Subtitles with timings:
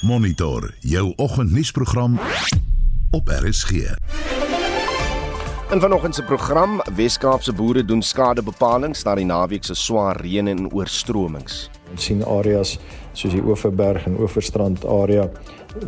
[0.00, 2.18] Monitor jou oggendnuusprogram
[3.10, 3.70] op RSG.
[5.70, 10.72] In vanoggend se program Wes-Kaapse boere doen skadebepaling na die naweek se swaar reën en
[10.72, 11.68] oorstromings.
[11.92, 12.78] Ons sien areas
[13.12, 15.28] soos die Oeverberg en Oeverstrand area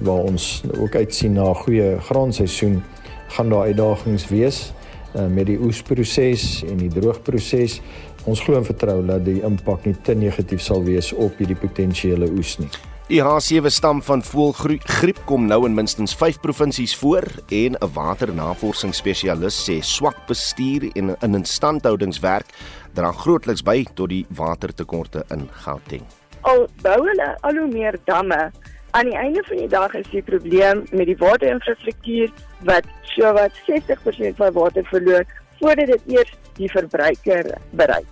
[0.04, 2.82] waar ons ook uitsien na 'n goeie graanseisoen
[3.28, 4.72] gaan daar uitdagings wees
[5.16, 7.80] uh, met die oesproses en die droogproses.
[8.24, 12.30] Ons glo en vertrou dat die impak nie te negatief sal wees op hierdie potensiële
[12.30, 12.91] oes nie.
[13.12, 19.56] Die H7 stam van voëlgriep kom nou in minstens 5 provinsies voor en 'n waternavorsingsspesialis
[19.66, 22.48] sê swak bestuur en in instandhoudingswerk
[22.94, 26.06] dra grootliks by tot die watertekorte in Gauteng.
[26.40, 28.50] Al bou hulle al hoe meer damme,
[28.90, 32.32] aan die einde van die dag is die probleem met die waterinfrastruktuur
[32.64, 35.24] wat so wat 60% van water verloor
[35.60, 38.08] voordat dit eers die verbruiker bereik.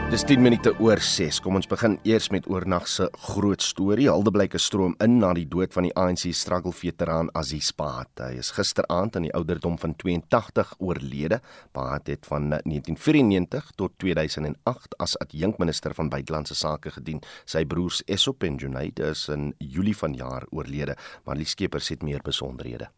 [0.09, 1.37] Dis 10 minute oor 6.
[1.45, 4.07] Kom ons begin eers met oornag se groot storie.
[4.09, 8.09] Haldeblyke stroom in na die dood van die ANC struggle veteraan Aziz Paat.
[8.17, 11.37] Hy is gisteraand aan die ouderdom van 82 oorlede.
[11.77, 17.21] Paat het van 1994 tot 2008 as adjunkminister van buitelandse sake gedien.
[17.45, 20.97] Sy broers Esop en Junaid is in Julie vanjaar oorlede,
[21.29, 22.89] maar die skepers het meer besonderhede.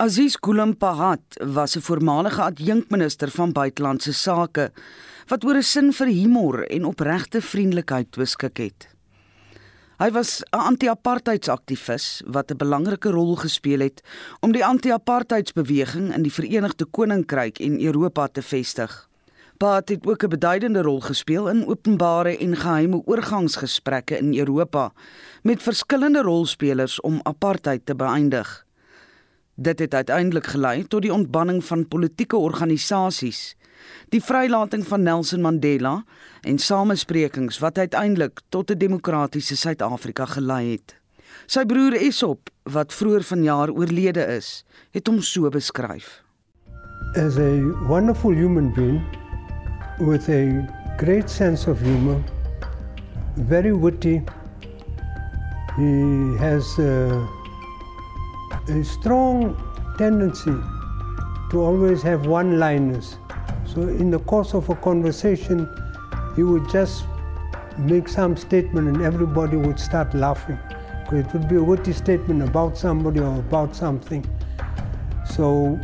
[0.00, 4.72] Aziz Ghulam Pahat was 'n voormalige adjunkminister van buitelandse sake
[5.30, 8.88] wat oor 'n sin vir humor en opregte vriendelikheid beskik het.
[10.00, 14.02] Hy was 'n anti-apartheidsaktivis wat 'n belangrike rol gespeel het
[14.40, 19.08] om die anti-apartheidsbeweging in die Verenigde Koninkryk en Europa te vestig.
[19.58, 24.92] Paat het ook 'n beduidende rol gespeel in openbare en geheime oorgangsgesprekke in Europa
[25.42, 28.66] met verskillende rolspelers om apartheid te beëindig.
[29.54, 33.56] Dit het uiteindelik gelei tot die ontbanning van politieke organisasies,
[34.08, 36.04] die vrylating van Nelson Mandela
[36.42, 40.96] en samesprekings wat uiteindelik tot 'n demokratiese Suid-Afrika gelei het.
[41.46, 46.22] Sy broer Esop, wat vroeër vanjaar oorlede is, het hom so beskryf.
[47.16, 47.50] As a
[47.88, 49.00] wonderful human being
[49.98, 52.22] with a great sense of humor,
[53.48, 54.22] very witty.
[55.76, 57.26] He has uh,
[58.68, 59.56] a strong
[59.98, 60.56] tendency
[61.50, 63.19] to always have one liners.
[63.74, 65.68] So, in the course of a conversation,
[66.34, 67.04] he would just
[67.78, 70.58] make some statement and everybody would start laughing.
[71.04, 74.26] Because it would be a witty statement about somebody or about something.
[75.24, 75.78] So,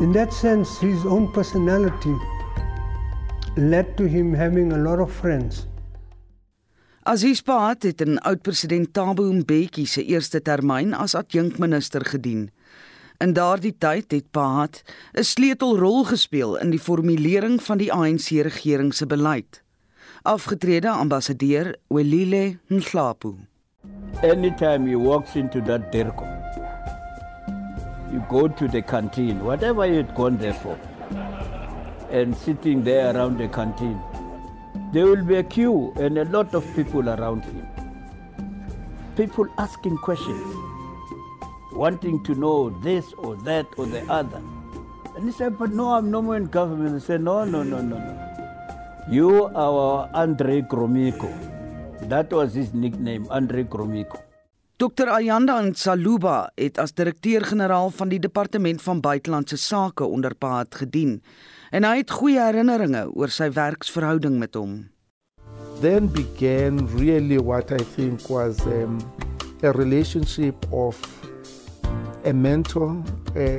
[0.00, 2.14] in that sense, his own personality
[3.56, 5.66] led to him having a lot of friends.
[7.02, 12.50] Aziz Paat het in oud-president Thabo Mbeki se eerste termyn as adjunkminister gedien.
[13.24, 14.82] In daardie tyd het Paat
[15.16, 19.62] 'n sleutelrol gespeel in die formulering van die ANC regering se beleid.
[20.22, 23.36] Afgetrede ambassadeur Welile Nhlapo.
[24.22, 26.26] Anytime he walks into that dirko,
[28.12, 30.76] you go to the canteen, whatever you'd gone there for,
[32.10, 33.98] and sitting there around the canteen,
[34.92, 37.66] there will be a queue and a lot of people around him.
[39.16, 40.63] People asking questions,
[41.74, 44.40] wanting to know this or that or the other.
[45.16, 46.94] And he said, But no, I'm no more in government.
[46.94, 48.14] He said, No, no, no, no, no.
[49.10, 51.28] You are Andre Gromiko.
[52.08, 54.20] That was his nickname, Andre Gromiko.
[54.76, 61.20] Dr Ayanda Nsaluba het as direkteur-generaal van die Departement van Buitelandse Sake onder Paat gedien
[61.70, 64.74] en hy het goeie herinneringe oor sy werksverhouding met hom.
[65.80, 68.98] Then began really what I think was um,
[69.62, 70.98] a relationship of
[72.24, 73.02] a mentor,
[73.36, 73.58] uh,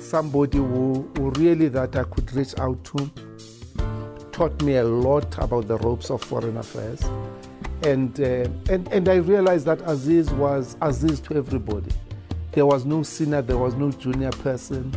[0.00, 3.10] somebody who, who really that I could reach out to,
[4.32, 7.02] taught me a lot about the ropes of foreign affairs.
[7.82, 11.92] And, uh, and, and I realized that Aziz was Aziz to everybody.
[12.52, 14.92] There was no senior, there was no junior person.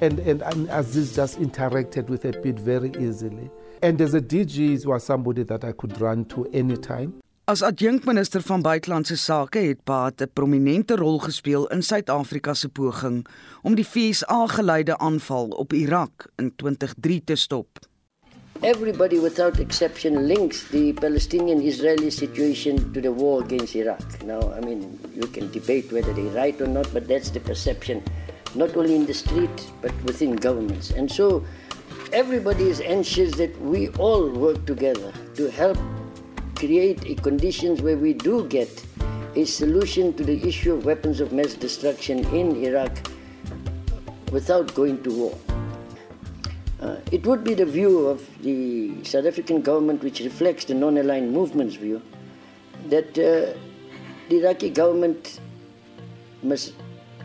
[0.00, 3.50] And, and, and Aziz just interacted with a bit very easily.
[3.82, 7.22] And as a DG, he was somebody that I could run to anytime.
[7.46, 13.26] As adjunkminister van buitelandse sake het Baat 'n prominente rol gespeel in Suid-Afrika se poging
[13.62, 17.68] om die FSA-geleide aanval op Irak in 2003 te stop.
[18.60, 24.24] Everybody without exception links the Palestinian-Israeli situation to the war against Iraq.
[24.24, 28.02] Now, I mean, you can debate whether they're right or not, but that's the perception,
[28.54, 30.92] not only in the street, but within governments.
[30.96, 31.42] And so
[32.10, 35.78] everybody is anxious that we all work together to help
[36.56, 38.84] create a conditions where we do get
[39.36, 42.92] a solution to the issue of weapons of mass destruction in Iraq
[44.32, 45.38] without going to war.
[46.80, 50.98] Uh, it would be the view of the South African government, which reflects the non
[50.98, 52.02] aligned movement's view,
[52.88, 53.58] that uh,
[54.28, 55.40] the Iraqi government
[56.42, 56.74] must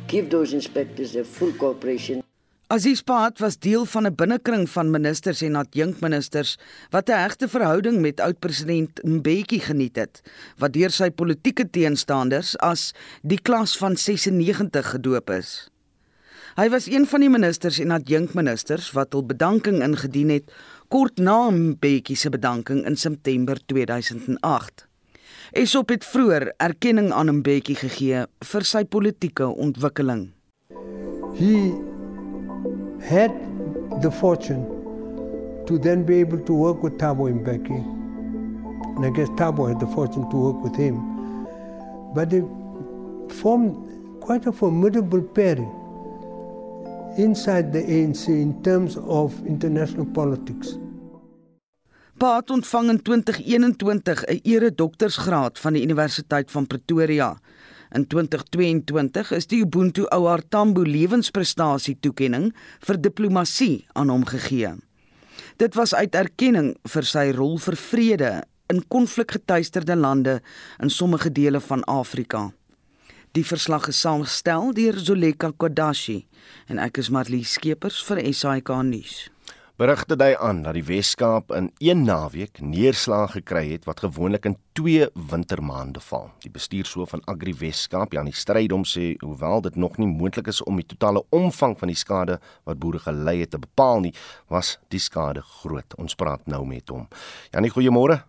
[0.08, 2.24] give those inspectors their full cooperation.
[2.72, 6.58] Aziz Paat was deel van 'n binnekring van ministers en adjunkministers
[6.90, 10.22] wat 'n hegte verhouding met oud-president Mbeki geniet het,
[10.58, 15.70] wat deur sy politieke teenstanders as die klas van 96 gedoop is.
[16.56, 20.52] Hy was een van die ministers en adjunkministers wat hul bedanking ingedien het
[20.88, 24.88] kort na Mbeki se bedanking in September 2008.
[25.52, 30.32] Esop het vroeër erkenning aan Mbeki gegee vir sy politieke ontwikkeling.
[31.36, 31.91] He
[33.04, 33.32] had
[34.02, 34.66] the fortune
[35.68, 37.80] to then be able to work with Tabo Mbeki.
[38.96, 40.96] And I guess Tabo had the fortune to work with him.
[42.14, 42.42] But they
[43.36, 43.76] formed
[44.22, 45.72] quite a formidable pairing
[47.18, 50.78] inside the ANC in terms of international politics.
[52.22, 57.40] Paat ontvang in 2021 'n ere doktorsgraad van die Universiteit van Pretoria.
[57.92, 62.54] In 2022 is die Ubuntu OR Tambo lewensprestasie toekenning
[62.88, 64.78] vir diplomatie aan hom gegee.
[65.60, 68.32] Dit was uit erkenning vir sy rol vir vrede
[68.72, 70.40] in konflikgetuisterde lande
[70.80, 72.54] in sommige dele van Afrika.
[73.36, 76.22] Die verslag is saamgestel deur Zoleka Kodashi
[76.72, 79.28] en ek is Marlie Skeepers vir SAK nuus.
[79.82, 84.56] Berigte dui aan dat die Wes-Kaap in een naweek neerslag gekry het wat gewoonlik in
[84.78, 86.28] 2 wintermaande val.
[86.44, 90.78] Die bestuurshoof van Agri Wes-Kaap, Janie Strydom sê hoewel dit nog nie moontlik is om
[90.78, 92.38] die totale omvang van die skade
[92.70, 94.14] wat boere gelei het te bepaal nie,
[94.54, 95.98] was die skade groot.
[95.98, 97.08] Ons praat nou met hom.
[97.50, 98.22] Janie, goeiemôre.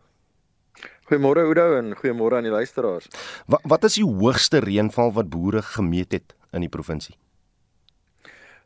[1.11, 3.13] Goeiemôre Oudo en goeiemôre aan die luisteraars.
[3.45, 7.19] Wat wat is die hoogste reënval wat boere gemeet het in die provinsie?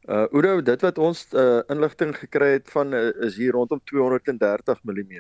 [0.07, 4.83] Uh Oudo, dit wat ons uh, inligting gekry het van uh, is hier rondom 230
[4.87, 5.15] mm.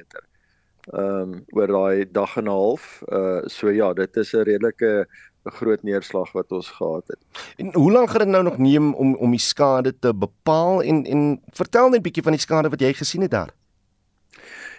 [0.86, 3.02] Ehm um, oor daai dag en 'n half.
[3.10, 5.06] Uh so ja, dit is 'n redelike
[5.46, 7.18] 'n groot neerslag wat ons gehad het.
[7.56, 11.04] En hoe lank gaan dit nou nog neem om om die skade te bepaal en
[11.04, 13.50] en vertel net 'n bietjie van die skade wat jy gesien het daar?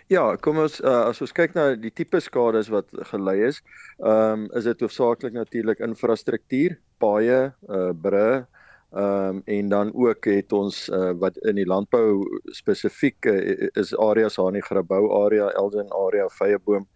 [0.07, 3.61] Ja, kom ons uh, as ons kyk na die tipe skades wat gelei is,
[3.99, 8.47] ehm um, is dit hoofsaaklik natuurlik infrastruktuur, paaie, uh brûe,
[8.91, 13.91] Ehm um, en dan ook het ons uh, wat in die landbou spesifiek uh, is
[13.97, 16.87] areas haar in die grabou area, Elgin area, vyeboom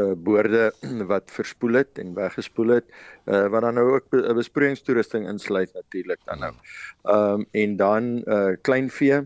[0.00, 0.72] uh boorde
[1.12, 2.88] wat verspoel het en weggespoel het
[3.30, 6.54] uh wat dan nou ook 'n besproeiingstoerusting insluit natuurlik dan nou.
[7.02, 9.20] Ehm um, en dan uh kleinvee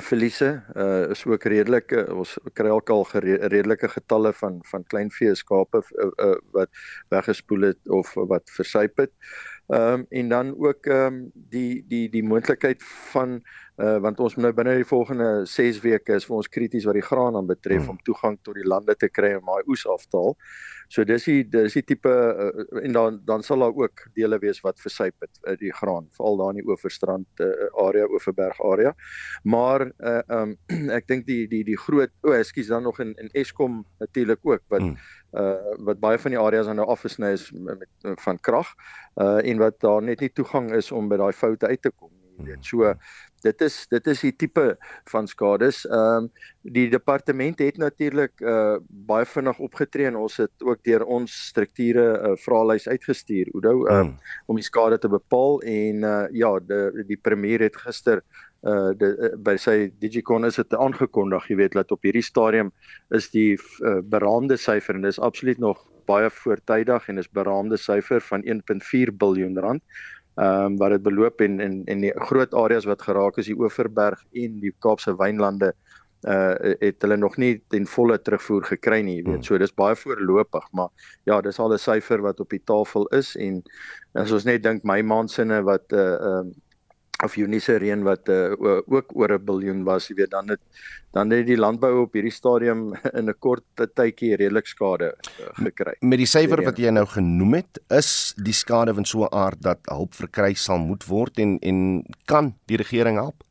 [0.00, 3.06] verliese uh is ook redelik uh, ons kry ook al
[3.48, 6.68] redelike getalle van van kleinvee skape uh, uh, wat
[7.08, 9.10] weggespoel het of wat versuip het.
[9.10, 13.40] Uh Ehm um, en dan ook ehm um, die die die moontlikheid van
[13.76, 16.94] uh want ons moet nou binne die volgende 6 weke is vir ons krities wat
[16.94, 17.94] die graan aan betref hmm.
[17.96, 20.36] om toegang tot die lande te kry om daai oes af te haal.
[20.94, 24.60] So dis die dis die tipe uh, en dan dan sal daar ook dele wees
[24.62, 27.50] wat versuip het uh, die graan veral daar in die Oeverstrand uh,
[27.86, 28.94] area Oeverberg area.
[29.42, 30.56] Maar uh um
[30.98, 34.40] ek dink die die die groot o, oh, ekskuus dan nog in in Eskom natuurlik
[34.42, 34.96] ook wat hmm
[35.34, 38.68] uh wat baie van die areas nou afgesny is met, met van krag
[39.18, 42.12] uh en wat daar net nie toegang is om by daai foute uit te kom
[42.14, 42.24] nie.
[42.38, 42.94] Jy weet, so
[43.44, 44.66] dit is dit is die tipe
[45.12, 45.84] van skades.
[45.86, 46.30] Ehm um,
[46.74, 52.06] die departement het natuurlik uh baie vinnig opgetree en ons het ook deur ons strukture
[52.14, 56.58] 'n uh, vraelys uitgestuur, Oudo, uh, um, om die skade te bepaal en uh ja,
[56.58, 58.22] die die premier het gister
[58.64, 62.72] uh de, uh, by sy Digicon is dit aangekondig, jy weet dat op hierdie stadium
[63.10, 68.20] is die uh, beraamde syfer en dis absoluut nog baie voortydig en is beraamde syfer
[68.20, 69.82] van 1.4 miljard rand
[70.34, 73.58] ehm um, wat dit beloop en en en die groot areas wat geraak is die
[73.58, 75.74] Oeverberg en die Kaapse wynlande
[76.24, 79.34] uh het hulle nog nie ten volle terugvoer gekry nie, jy weet.
[79.34, 79.44] Hmm.
[79.44, 80.88] So dis baie voorlopig, maar
[81.28, 83.62] ja, dis al 'n syfer wat op die tafel is en
[84.14, 86.44] as ons net dink my maandsinne wat uh uh
[87.22, 88.52] of Uniese reën wat uh,
[88.86, 90.60] ook oor 'n biljoen was, jy weet, dan het
[91.12, 95.94] dan het die landbou op hierdie stadium in 'n kort tydjie redelik skade uh, gekry.
[96.00, 99.62] Met die syfer wat jy nou genoem het, is die skade van so 'n aard
[99.62, 103.42] dat hulp verkry sal moet word en en kan die regering help?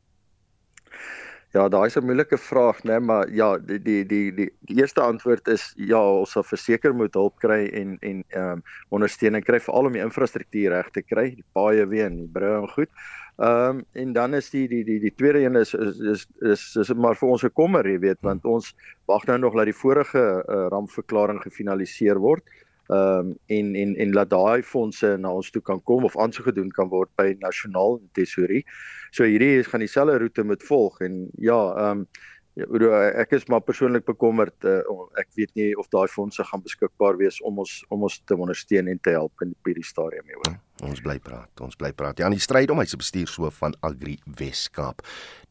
[1.54, 4.76] Ja, daai is 'n moeilike vraag, né, nee, maar ja, die die die die die
[4.80, 9.44] eerste antwoord is ja, ons sal verseker moet hulp kry en en ehm um, ondersteuning
[9.44, 12.68] kry veral om die infrastruktuur reg te kry, die paaie weer en die brûe en
[12.68, 12.90] goed.
[12.90, 16.76] Ehm um, en dan is die die die die tweede een is is is is,
[16.76, 18.74] is maar vir ons 'n kommer, jy weet, want ons
[19.06, 22.44] wag nou nog dat die vorige uh, rampverklaring gefinaliseer word.
[22.88, 26.44] Ehm um, en en en laat daai fondse na ons toe kan kom of aansoek
[26.44, 28.64] gedoen kan word by nasionaal tesourie.
[29.10, 32.06] So hierdie is gaan dieselfde roete moet volg en ja, ehm um,
[32.54, 34.54] Ja, ek is maar persoonlik bekommerd.
[34.62, 34.78] Uh,
[35.18, 38.86] ek weet nie of daai fondse gaan beskikbaar wees om ons om ons te ondersteun
[38.92, 40.54] en te help in hierdie stadium nie, hoor.
[40.84, 42.20] Ons bly praat, ons bly praat.
[42.20, 45.00] Ja, die stryd om hy se bestuurshoof van Agri Weskaap.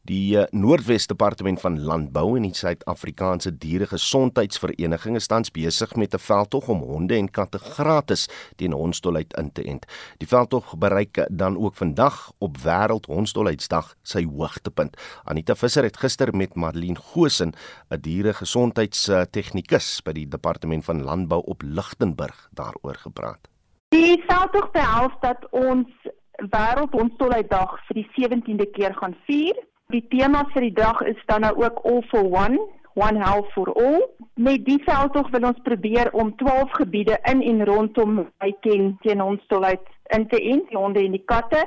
[0.06, 6.20] Die uh, Noordwes Departement van Landbou en die Suid-Afrikaanse Dieregesondheidsvereniging is tans besig met 'n
[6.20, 9.86] veldtog om honde en katte gratis teen hondsdolheid in te ent.
[10.20, 14.96] Die veldtog bereik dan ook vandag op Wêreld Hondsdolheidsdag sy hoogtepunt.
[15.24, 17.54] Anita Visser het gister met Marlene Gosen,
[17.90, 23.53] 'n dieregesondheidstegnikus by die Departement van Landbou op Lichtenburg daaroor gepraat.
[23.94, 25.90] Die veldtog behels dat ons
[26.50, 29.60] Wêreld Hondsdolheidsdag vir die 17de keer gaan vier.
[29.94, 32.58] Die tema vir die dag is dan nou ook All for One,
[32.98, 34.02] One Health for All.
[34.34, 39.46] Met die veldtog wil ons probeer om 12 gebiede in en rondom Wyken teen ons
[39.52, 39.86] tolheid
[40.16, 41.62] in te ent, die honde en die katte.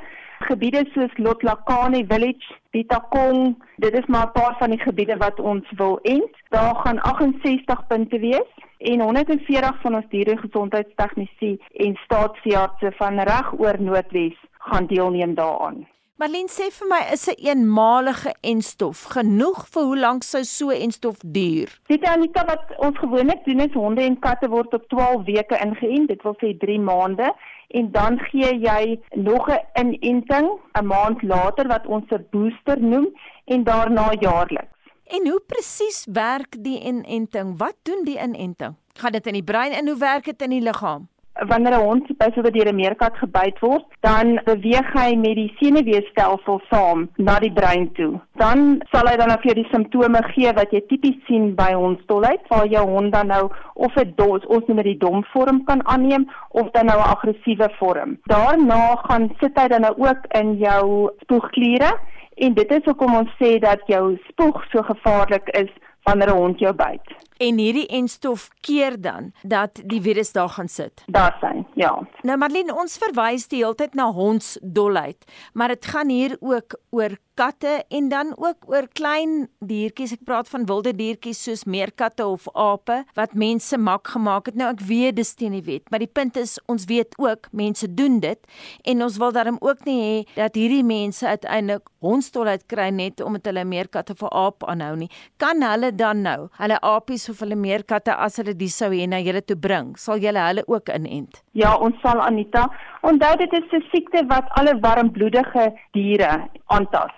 [0.51, 5.71] Gebiede soos Lotlakane Village, Pitakong, dit is maar 'n paar van die gebiede wat ons
[5.79, 6.33] wil ent.
[6.49, 13.81] Daar gaan 68 punte wees en 140 van ons dieregesondheidstegnisie en staatsveeartse van reg oor
[13.81, 14.37] Noordwes
[14.69, 15.87] gaan deelneem daaraan.
[16.17, 20.69] Marlene sê vir my is 'n een eenmalige enstof genoeg vir hoe lank sou so
[20.69, 21.69] 'n enstof duur?
[21.87, 26.07] Dit Anita wat ons gewoonlik doen is honde en katte word op 12 weke ingeënt,
[26.07, 27.33] dit wil sê 3 maande
[27.67, 33.07] en dan gee jy nog 'n inenting 'n maand later wat ons 'n booster noem
[33.45, 34.76] en daarna jaarliks.
[35.07, 37.57] En hoe presies werk die inenting?
[37.57, 38.75] Wat doen die inenting?
[38.93, 41.07] Gaan dit in die brein en hoe werk dit in die liggaam?
[41.45, 46.61] wanneer 'n hond byvoorbeeld deur 'n meerkat gebyt word, dan beweeg hy met die senuweestelsel
[46.69, 48.19] saam na die brein toe.
[48.35, 52.41] Dan sal hy dan af jou die simptome gee wat jy tipies sien by hondstolheid,
[52.47, 55.87] waar jou hond dan nou of 'n dos, ons noem dit die dom vorm kan
[55.87, 58.17] aanneem of dan nou 'n aggressiewe vorm.
[58.23, 61.99] Daarna gaan sit hy dan nou ook in jou spoegkliere
[62.37, 65.71] en dit is hoekom ons sê dat jou spoeg so gevaarlik is
[66.07, 67.15] wanneer 'n hond jou byt.
[67.37, 71.03] En hierdie enstof keer dan dat die virus daar gaan sit.
[71.05, 72.07] Daar sien, ja.
[72.21, 77.17] Nou Marlene, ons verwys die hele tyd na hondsdolheid, maar dit gaan hier ook oor
[77.37, 80.11] katte en dan ook oor klein diertjies.
[80.11, 84.57] Ek praat van wilde diertjies soos meerkatte of ape wat mense mak gemaak het.
[84.57, 87.93] Nou ek weet dis teen die wet, maar die punt is ons weet ook mense
[87.93, 88.39] doen dit
[88.83, 93.45] en ons wil daarom ook nie hê dat hierdie mense uiteindelik hondstolheid kry net omdat
[93.51, 95.11] hulle meerkatte of aap aanhou nie.
[95.37, 99.19] Kan hulle dan nou hulle apies of hulle meerkatte as hulle die sou hê na
[99.19, 101.41] julle toe bring, sal julle hulle ook inent?
[101.53, 102.67] Ja, ons sal Anita.
[103.01, 107.15] Onthou dit is 'n siekte wat alle warmbloedige diere aantas.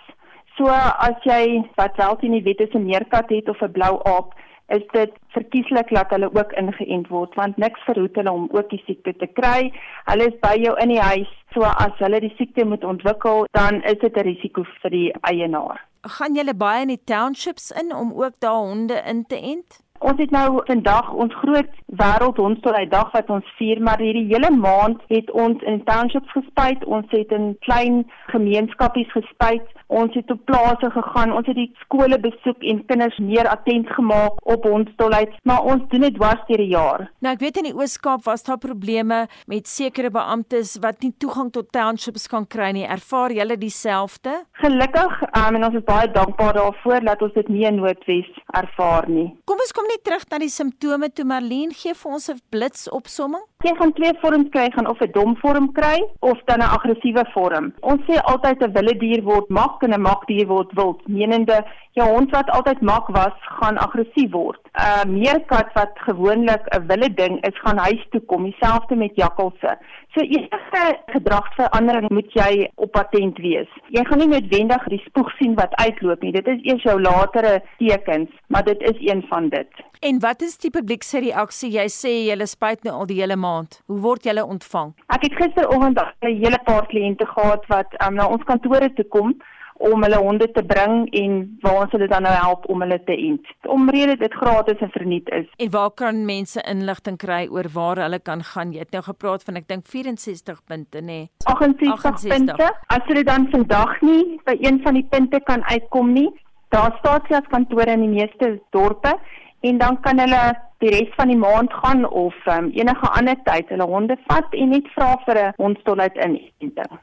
[0.58, 4.02] So as jy wat wel teen die wet is 'n meerkat het of 'n blou
[4.06, 4.34] aap,
[4.76, 8.82] is dit verkieslik dat hulle ook ingeënt word want niks verhoed hulle om ook die
[8.86, 9.72] siekte te kry.
[10.06, 13.84] Hulle is by jou in die huis, so as hulle die siekte moet ontwikkel, dan
[13.84, 15.86] is dit 'n risiko vir die eienaar.
[16.02, 19.80] Gaan julle baie in die townships in om ook daai honde in te ent?
[20.00, 25.28] Ons het nou vandag ons groot wêreldhondstolheid wat ons vier, maar hierdie hele maand het
[25.32, 31.34] ons in townships gespuit, ons het in klein gemeenskappies gespuit, ons het op plase gegaan,
[31.36, 36.06] ons het die skole besoek en kinders meer attent gemaak op hondstolheid, maar ons doen
[36.08, 37.08] dit dwars deur die jaar.
[37.20, 41.52] Nou ek weet in die Oos-Kaap was daar probleme met sekere beamptes wat nie toegang
[41.56, 42.86] tot townships kan kry nie.
[42.88, 44.38] Ervaar julle dieselfde?
[44.62, 48.30] Gelukkig, um, en ons is baie dankbaar daarvoor dat ons dit nie in Noordwes
[48.62, 49.28] ervaar nie.
[49.50, 53.46] Kom ons kom net terug na die simptome toe Marlene gee vir ons 'n blitsopsomming.
[53.60, 57.24] Jy gaan twee vorms kry, gaan of 'n dom vorm kry of dan 'n aggressiewe
[57.34, 57.66] vorm.
[57.92, 61.58] Ons sê altyd 'n wilde dier word mak en 'n makdier word wild, menende
[61.92, 64.62] jou hond wat altyd mak was, gaan aggressief word.
[64.64, 69.16] 'n uh, Meerkat wat gewoonlik 'n wilde ding is, gaan huis toe kom, dieselfde met
[69.16, 69.78] jakkalse.
[70.14, 73.72] So enige gedragsverandering moet jy op patent wees.
[73.90, 76.32] Jy gaan nie noodwendig die spoeg sien wat uitloop nie.
[76.32, 79.89] Dit is eers jou latere tekens, maar dit is een van dit.
[80.00, 81.74] En wat is die publiek se reaksie?
[81.76, 83.82] Jy sê jy spuit nou al die hele maand.
[83.92, 84.94] Hoe word julle ontvang?
[85.12, 89.36] Ek het gisteroggend 'n hele paar kliënte gehad wat um, na ons kantore toe kom
[89.80, 93.16] om hulle honde te bring en waar ons hulle dan nou help om hulle te
[93.16, 93.46] ent.
[93.68, 95.48] Omrede dit gratis en verniet is.
[95.58, 98.72] En waar kan mense inligting kry oor waar hulle kan gaan?
[98.72, 101.06] Jy het nou gepraat van ek dink 64 punte nê.
[101.06, 101.30] Nee.
[101.44, 102.72] 68, 68 punte.
[102.88, 106.30] As hulle dan vandag nie by een van die punte kan uitkom nie,
[106.70, 109.20] daar staan sy kantore in die meeste dorpe
[109.60, 110.42] en dan kan hulle
[110.84, 114.70] die res van die maand gaan of um, enige ander tyd hulle honde vat en
[114.76, 117.00] net vra vir 'n hondstolheid inenting.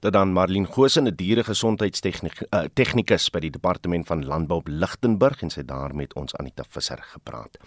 [0.00, 5.50] Dat dan Marlene Goshen, 'n dieregesondheidstegnikus uh, by die Departement van Landbou op Lichtenburg en
[5.50, 7.58] sy daar met ons Anita Visser gepraat.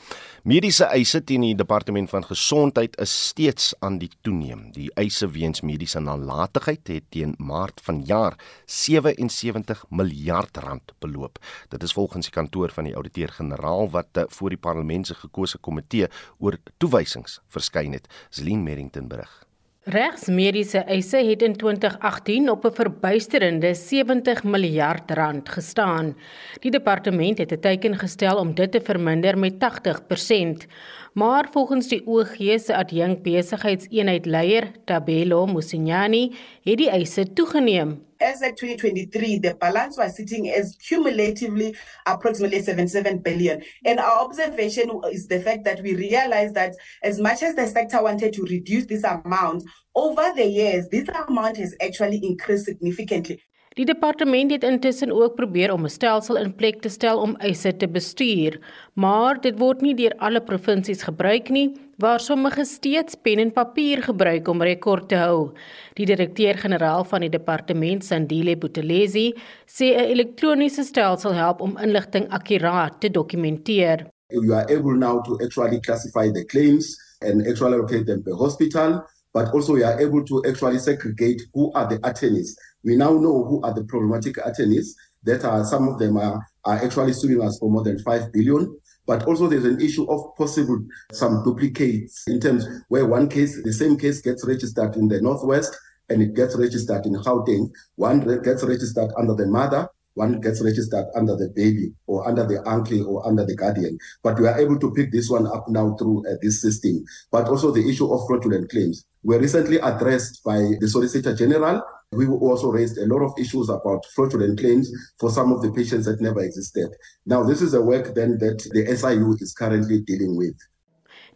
[0.43, 4.71] Mediese eise teen die Departement van Gesondheid is steeds aan die toeneem.
[4.71, 11.39] Die eise weens mediese nalatigheid het teen Maart vanjaar 77 miljard rand beloop.
[11.69, 15.57] Dit is volgens die kantoor van die ouditeur-generaal wat uh, voor die parlement se gekose
[15.57, 16.07] komitee
[16.39, 18.07] oor toewysings verskyn het.
[18.29, 19.48] Zelin Merrington berig.
[19.87, 26.17] Regsmediese eise het in 2018 op 'n verbuisterende 70 miljard rand gestaan.
[26.59, 30.65] Die departement het 'n teiken gestel om dit te verminder met 80%.
[31.13, 38.08] Maar volgens die OG se adjunk besigheidseenheid leier Tabelo Musinyani het die eise toegeneem.
[38.21, 43.61] As at 2023, the balance was sitting as cumulatively approximately 77 billion.
[43.85, 48.03] And our observation is the fact that we realized that as much as the sector
[48.03, 49.63] wanted to reduce this amount,
[49.95, 53.41] over the years, this amount has actually increased significantly.
[53.77, 57.75] Die departement het intussen ook probeer om 'n stelsel in plek te stel om eise
[57.75, 58.59] te bestuur,
[58.93, 64.03] maar dit word nie deur alle provinsies gebruik nie, waar sommige steeds pen en papier
[64.03, 65.51] gebruik om rekord te hou.
[65.99, 69.33] Die direkteur-generaal van die departement, Sandile Buthelezi,
[69.67, 74.07] sê 'n elektroniese stelsel help om inligting akkuraat te dokumenteer.
[74.27, 79.03] You are able now to actually classify the claims and actually locate them per hospital,
[79.33, 83.43] but also you are able to actually segregate who are the attorneys We now know
[83.43, 84.95] who are the problematic attorneys.
[85.23, 88.73] That are some of them are, are actually suing us for more than five billion.
[89.09, 93.73] But also there's an issue of possible some duplicates in terms where one case, the
[93.73, 95.75] same case gets registered in the Northwest
[96.09, 97.71] and it gets registered in Gauteng.
[97.95, 102.61] One gets registered under the mother, one gets registered under the baby or under the
[102.69, 103.97] uncle or under the guardian.
[104.21, 107.03] But we are able to pick this one up now through uh, this system.
[107.31, 112.27] But also the issue of fraudulent claims were recently addressed by the Solicitor General We
[112.27, 116.19] also raised a lot of issues about fraudulent claims for some of the patients that
[116.19, 116.89] never existed.
[117.27, 120.55] Now, this is a work then that the SIU is currently dealing with.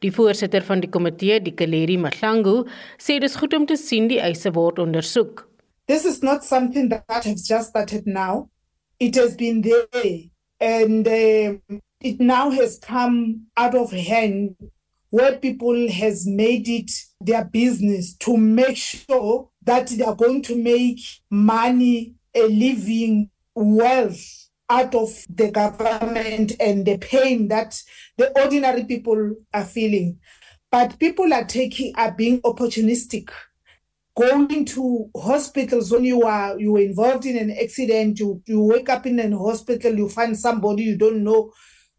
[0.02, 2.66] Die voorsitter van die komitee, die Kaleri Mahlangu,
[2.98, 5.46] sê dis goed om te sien die eise word ondersoek.
[5.88, 8.50] This is not something that has just started now.
[9.00, 9.86] It has been there
[10.60, 14.56] and uh, it now has come out of hand
[15.12, 16.90] where people has made it
[17.26, 24.50] their business to make sure that they are going to make money, a living, wealth
[24.70, 27.82] out of the government and the pain that
[28.18, 30.20] the ordinary people are feeling.
[30.72, 33.30] But people are taking are being opportunistic.
[34.16, 38.90] Going to hospitals when you are you were involved in an accident, you, you wake
[38.90, 41.52] up in an hospital, you find somebody you don't know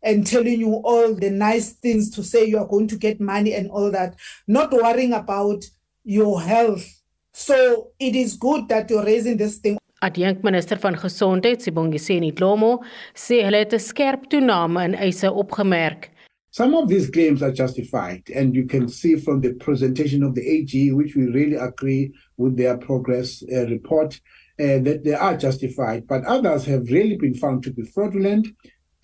[0.05, 3.55] and telling you all the nice things to say you are going to get money
[3.55, 5.64] and all that, not worrying about
[6.05, 6.87] your health.
[7.33, 9.79] So it is good that you're raising this thing.
[10.05, 12.83] Adjunkt minister van gesondheid Sibongiseni Dlomo
[13.14, 16.11] sê hulle het 'n skerp toename in eise opgemerk.
[16.51, 20.47] Some of these claims are justified and you can see from the presentation of the
[20.47, 24.21] AG which we really agree with their progress uh, report
[24.61, 28.47] uh, that they are justified but others have really been found to be fraudulent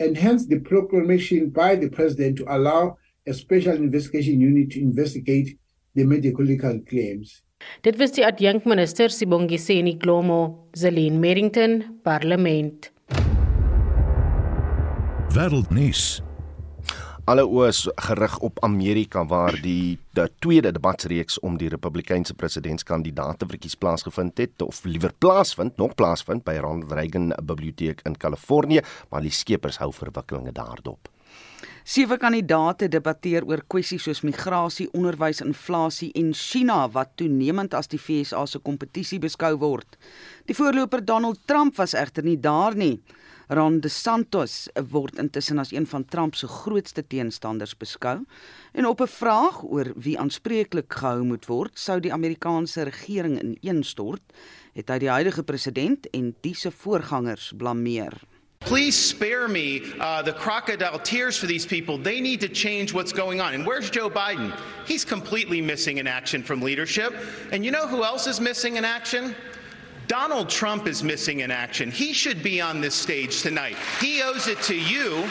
[0.00, 5.58] and hence the proclamation by the president to allow a special investigation unit to investigate
[5.94, 7.42] the medical legal claims.
[7.84, 12.90] Dit was die adjunkminister Sibongiseni Glomo, Zelin Merrington, Parlement.
[15.34, 16.22] Wêreldnuus.
[17.30, 17.68] Alle oë
[18.08, 24.40] gerig op Amerika waar die, die tweede debatsreeks om die Republikeinse presidentskandidaat te verkies plaasgevind
[24.42, 28.82] het of liewer plaasvind, nog plaasvind by Ronald Reagan Biblioteek in Kalifornië,
[29.14, 31.06] maar die skepers hou verwikkelinge daarop.
[31.86, 38.02] Sewe kandidate debatteer oor kwessies soos migrasie, onderwys, inflasie en China wat toenemend as die
[38.02, 40.00] FSA se kompetisie beskou word.
[40.50, 42.96] Die voorloper Donald Trump was egter nie daar nie.
[43.50, 48.20] Ron DeSantis word intussen as een van Trump se grootste teenstanders beskou
[48.72, 54.22] en op 'n vraag oor wie aanspreeklik gehou moet word, sou die Amerikaanse regering ineenstort,
[54.74, 58.12] het hy die huidige president en die se voorgangers blameer.
[58.58, 61.98] Please spare me uh, the crocodile tears for these people.
[61.98, 63.54] They need to change what's going on.
[63.54, 64.52] And where's Joe Biden?
[64.86, 67.12] He's completely missing in action from leadership.
[67.52, 69.34] And you know who else is missing in action?
[70.10, 71.88] Donald Trump is missing in action.
[71.88, 73.76] He should be on this stage tonight.
[74.00, 75.24] He owes it to you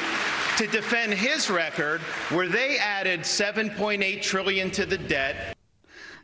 [0.55, 1.99] to defend his record
[2.31, 5.35] where they added 7.8 trillion to the debt.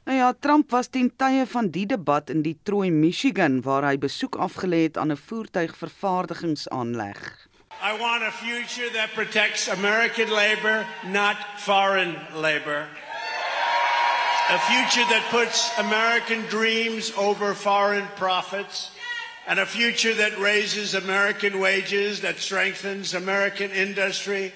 [0.05, 4.35] Nou ja, Trump was ten tye van die debat in Detroit, Michigan waar hy besoek
[4.39, 7.47] afgelê het aan 'n voertuigvervaardigingsaanleg.
[7.83, 12.87] I want a future that protects American labor, not foreign labor.
[14.49, 18.91] A future that puts American dreams over foreign profits,
[19.47, 24.53] and a future that raises American wages, that strengthens American industry,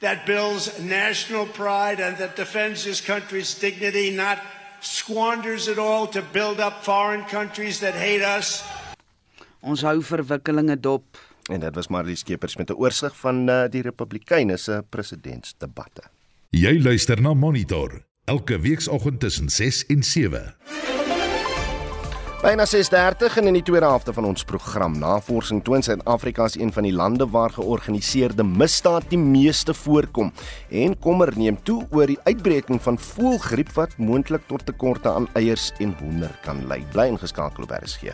[0.00, 4.40] that builds national pride, and that defends this country's dignity, not
[4.80, 8.64] squanders it all to build up foreign countries that hate us.
[9.60, 11.18] Ons hou verwikkelinge dop.
[11.50, 16.02] En dit was Marlies Skeepers met 'n oorsig van uh, die Republikeine se presidentsdebatte.
[16.50, 20.54] Jy luister na Monitor elke weekoggend tussen 6 en 7.
[22.42, 26.72] Byna 6:30 en in die tweede helfte van ons program Navorsing toon Suid-Afrika is een
[26.72, 30.32] van die lande waar georganiseerde misdaad die meeste voorkom
[30.70, 35.72] en kommer neem toe oor die uitbreking van voëlgriep wat moontlik tot tekorte aan eiers
[35.78, 36.84] en hoender kan lei.
[36.92, 38.12] Bly ingeskakel op RSG.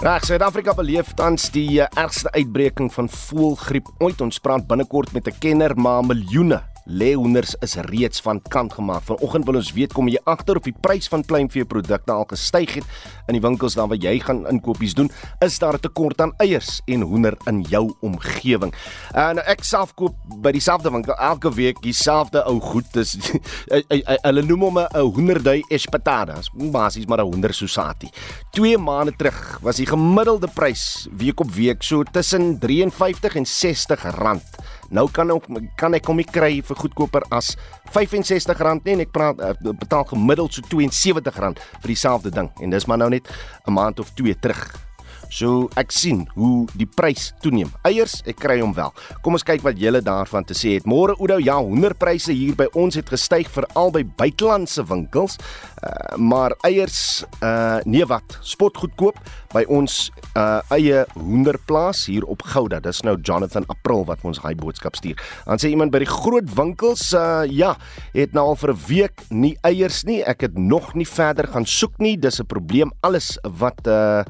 [0.00, 4.20] Reg, Suid-Afrika beleef tans die eh, ergste uitbreking van voëlgriep ooit.
[4.20, 9.02] Ons praat binnekort met 'n kenner, maar miljoene Leehoenders is reeds van kant gemaak.
[9.08, 12.86] Vanoggend wil ons weet kom jy agter of die prys van kleinveeprodukte al gestyg het
[13.28, 15.10] in die winkels dan waar jy gaan inkopies doen?
[15.44, 18.74] Is daar 'n tekort aan eiers en hoender in jou omgewing?
[19.12, 22.86] En uh, ek self koop by dieselfde winkel elke week dieselfde ou goed.
[22.92, 23.16] Dis
[24.26, 28.10] hulle noem hom 'n hoenderdui espetadas, basies maar 'n hoender susati.
[28.50, 34.02] 2 maande terug was die gemiddelde prys week op week so tussen 53 en 60
[34.16, 34.42] rand.
[34.90, 37.54] Nou kan ek kan ek hom nie kry vir goedkoper as
[37.90, 42.86] R65 nie en ek praat eh, betaal gemiddeld so R72 vir dieselfde ding en dis
[42.86, 43.28] maar nou net
[43.66, 44.89] 'n maand of 2 terug.
[45.30, 47.70] So ek sien hoe die prys toeneem.
[47.86, 48.90] Eiers, ek kry hom wel.
[49.24, 50.88] Kom ons kyk wat julle daarvan te sê het.
[50.90, 55.38] Môre Oudo, ja, hoenderpryse hier by ons het gestyg veral by buitelandse winkels.
[55.80, 59.16] Uh, maar eiers uh nee wat, spot goedkoop
[59.54, 62.82] by ons uh eie hoenderplaas hier op Gouda.
[62.82, 65.16] Dis nou Jonathan April wat ons hy boodskap stuur.
[65.46, 67.76] Dan sê iemand by die groot winkels uh ja,
[68.12, 70.20] het nou al vir 'n week nie eiers nie.
[70.22, 72.16] Ek het nog nie verder gaan soek nie.
[72.18, 74.24] Dis 'n probleem alles wat uh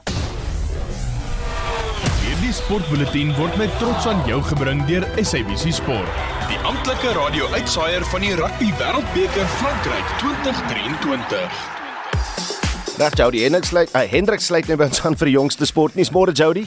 [2.47, 8.23] Hierdie sportbulletin word met trots aan jou gebring deur SABC Sport, die amptelike radio-uitsaaier van
[8.23, 11.57] die Rugby Wêreldbeker Frankryk 2023.
[13.01, 16.13] Dag Jody, Hendrik sluit, uh, Hendrik sluit net by ons aan vir die jongste sportnuus.
[16.15, 16.63] Môre Jody.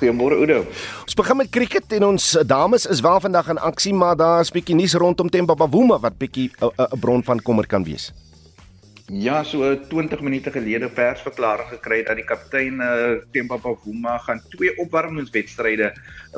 [0.00, 0.66] Goeiemôre Oudo.
[1.06, 4.74] Ons begin met cricket en ons dames is wel vandag in aksie, maar daar's bietjie
[4.74, 8.10] nuus rondom Themba Bavuma wat bietjie 'n uh, uh, bron van kommer kan wees.
[9.12, 14.72] Ja, so 20 minute gelede persverklaring gekry dat die kaptein uh, Temba Bavuma gaan twee
[14.80, 15.90] opwarmingswedstryde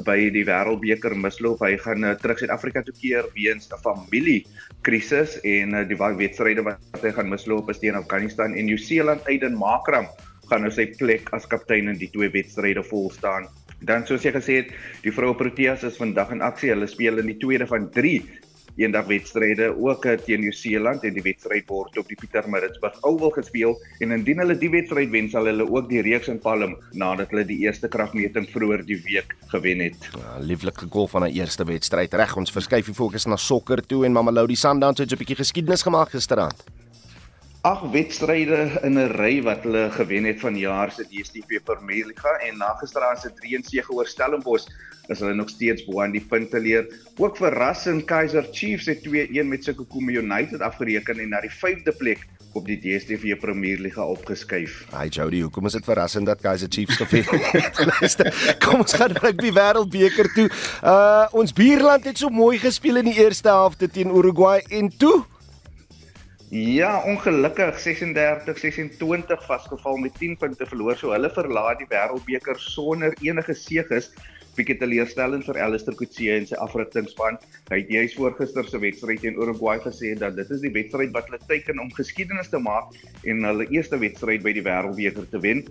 [0.02, 1.62] by die Wêreldbeker misloop.
[1.62, 6.98] Hy gaan uh, terug Suid-Afrika toe keer weens 'n familiekrisis en uh, die wedstryde wat
[7.06, 9.22] hy gaan misloop is teen Afghanistan en Nieu-Seeland.
[9.30, 10.10] Aiden Makram
[10.50, 13.46] gaan nou sy plek as kaptein in die twee wedstryde vol staan.
[13.86, 14.74] Dan soos jy gesê het,
[15.06, 16.74] die vroue Proteas is vandag in aksie.
[16.74, 18.18] Hulle speel in die tweede van 3
[18.76, 23.76] eendag wedstryde ook eh, teen Nieu-Seeland en die wedstryd word op die Pietermaritzburg Oval gespeel
[24.04, 27.46] en indien hulle die wedstryd wen sal hulle ook die reeks in Palm nadat hulle
[27.48, 30.08] die eerste kragmeting vroeër die week gewen het.
[30.14, 32.14] Ja, lieflike gol van 'n eerste wedstryd.
[32.14, 35.82] Reg, ons verskuif die fokus na sokker toe en Mamelodi Sundowns het 'n bietjie geskiedenis
[35.82, 36.83] gemaak gisteraand.
[37.64, 42.32] Ag wedstryde in 'n ry wat hulle gewen het van jaar se DStv Premier Liga
[42.44, 44.68] en na gisteraand se 3-1 oor Stellenbosch
[45.08, 46.84] is hulle nog steeds bo aan die punte leer.
[47.16, 52.28] Ook verrassend Kaizer Chiefs het 2-1 met Sekhukhune United afgereken en na die 5de plek
[52.52, 54.84] op die DStv Premier Liga opgeskuif.
[54.92, 57.24] Hi Jody, hoekom is dit verrassend dat Kaizer Chiefs gewen
[58.00, 58.58] het?
[58.58, 60.50] Kom ons gaan rugby wêreldbeker toe.
[60.82, 65.24] Uh ons buurland het so mooi gespeel in die eerste helfte teen Uruguay en toe
[66.54, 70.96] Ja, ongelukkig 36-26 vasgeval met 10 punte verloor.
[70.96, 74.12] So hulle verlaat die Wêreldbeker sonder enige seëges
[74.54, 77.40] bietjie teleurstellend vir Alistair Coetzee en sy afrigtingspan.
[77.72, 81.10] Hy het juis voor gister se wedstryd teen Uruguay gesê dat dit is die wedstryd
[81.16, 82.94] wat hulle teiken om geskiedenis te maak
[83.26, 85.66] en hulle eerste wedstryd by die Wêreldbeker te wen.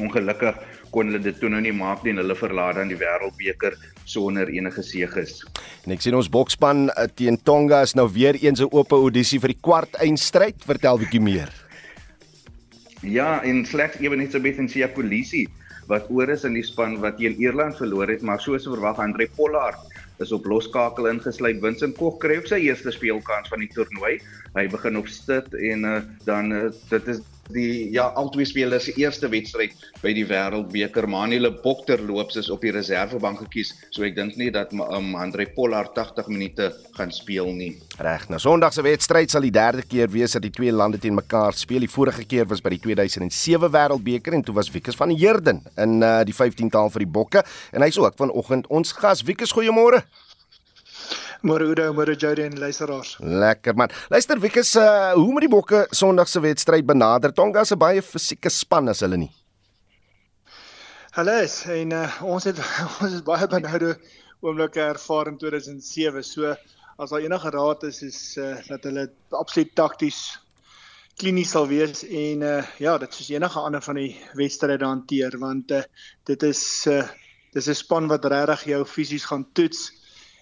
[0.00, 0.56] Ongelukkig
[0.90, 4.50] kon hulle dit toe nou nie maak nie en hulle verlaat dan die Wêreldbeker sonder
[4.50, 5.42] enige seëges.
[5.86, 9.40] En ek sien ons bokspan eh, teen Tonga is nou weer eens 'n oop audisie
[9.40, 10.56] vir die kwart eindstryd.
[10.64, 11.50] Vertel bietjie meer.
[13.02, 15.46] Ja, en slegs ewe net so baie in Sia Kolisi
[15.88, 19.28] wat oor is in die span wat teen Ierland verloor het, maar soos verwag Andre
[19.36, 19.76] Pollard
[20.22, 21.60] is op loskakel ingesluit.
[21.60, 24.18] Vincent Koch kry op sy eerste speelkans van die toernooi.
[24.54, 27.20] Hy begin op stit en uh, dan uh, dit is
[27.52, 32.64] die ja albei spelers se eerste wedstryd by die wêreldbeker Manuel Bokter loops is op
[32.64, 37.50] die reservebank gekies so ek dink nie dat um, Andre Pollard 80 minute gaan speel
[37.54, 37.72] nie.
[38.02, 41.16] Reg nou Sondag se wedstryd sal die derde keer wees dat die twee lande teen
[41.16, 41.84] mekaar speel.
[41.84, 46.00] Die vorige keer was by die 2007 wêreldbeker en toe was Wikus van Heerden in
[46.02, 47.44] uh, die 15taal vir die Bokke.
[47.72, 49.24] En hy's ook vanoggend ons gas.
[49.26, 50.04] Wikus goeiemôre
[51.44, 53.18] Môre Oudo, môre Jody en luisteraars.
[53.20, 53.90] Lekker man.
[54.08, 57.34] Luister, wie is uh hoe moet die Bokke Sondag se wedstryd benader?
[57.36, 59.32] Tonga 'n baie fisieke span as hulle nie.
[61.12, 62.56] Hulle is en uh, ons het
[63.02, 63.98] ons is baie benoude
[64.40, 66.22] oomblikke ervaar in 2007.
[66.22, 66.56] So
[66.96, 70.38] as daar enige raad is is uh dat hulle absoluut takties
[71.20, 75.70] klinies sal wees en uh ja, dit soos enige ander van die wedstryde hanteer want
[75.70, 75.82] uh
[76.24, 77.04] dit is uh
[77.52, 79.92] dis 'n span wat regtig jou fisies gaan toets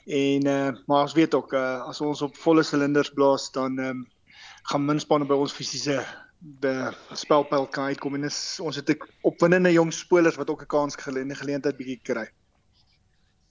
[0.07, 3.89] En uh maar ons weet ook uh as ons op volle silinders blaas dan ehm
[3.89, 4.07] um,
[4.63, 6.03] gaan minspanne by ons fisiese
[6.39, 10.67] be spelpyl kan uitkom en is, ons het 'n opwindende jong spelers wat ook 'n
[10.67, 12.27] kans geleende geleentheid bietjie kry.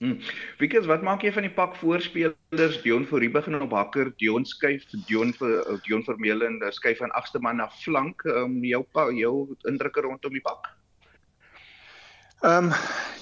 [0.02, 0.18] Hm.
[0.58, 4.84] Wieke, wat maak jy van die pak voorspelers Dion Fourie begin op hakker, Dion skuif,
[5.06, 8.84] Dion vir Dion Vermeulen, skuif van agste man na flank, ehm um, jou
[9.14, 10.81] jou indrukke rondom die pak?
[12.42, 12.72] Ehm um,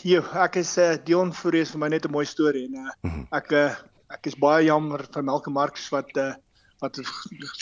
[0.01, 3.11] ja, ek is uh, Dion Fourie is vir my net 'n mooi storie en uh,
[3.37, 3.75] ek uh,
[4.17, 6.31] ek is baie jammer vir Malcolm Marx wat uh,
[6.81, 7.05] wat 'n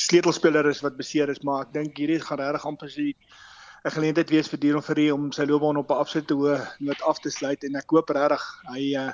[0.04, 4.30] sleutelspeler is wat beseer is, maar ek dink hierdie gaan regtig amper sy 'n geleentheid
[4.30, 7.66] wees vir Dion Fourie om sy loopbaan op 'n absolute hoë noot af te sluit
[7.66, 9.10] en ek hoop regtig hy uh,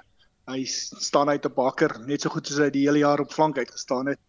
[0.52, 0.61] hy
[1.09, 3.72] staan uit 'n bakker net so goed soos hy die hele jaar op flank uit
[3.72, 4.20] gestaan het.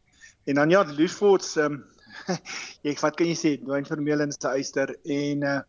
[0.48, 1.84] En dan ja, Lusfords ehm um,
[2.86, 5.60] jy wat kan jy sê Dwayne Vermeulen se uister en uh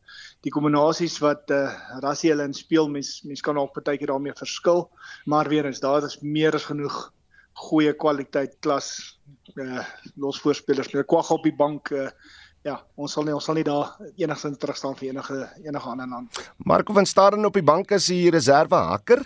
[0.47, 4.37] die kombinasies wat uh Rassie hulle in speel mens mens kan ook baie keer daarmee
[4.39, 4.87] verskil
[5.27, 6.97] maar weer eens daar is meer as genoeg
[7.67, 8.91] goeie kwaliteit klas
[9.57, 9.85] uh
[10.17, 12.11] los voorspelers met kwag op die bank uh
[12.67, 16.09] ja ons sal nie ons sal nie daar enigsins terug staan vir enige enige ander
[16.11, 16.41] land.
[16.59, 19.23] Marco van Staden op die bank is die reserve hakker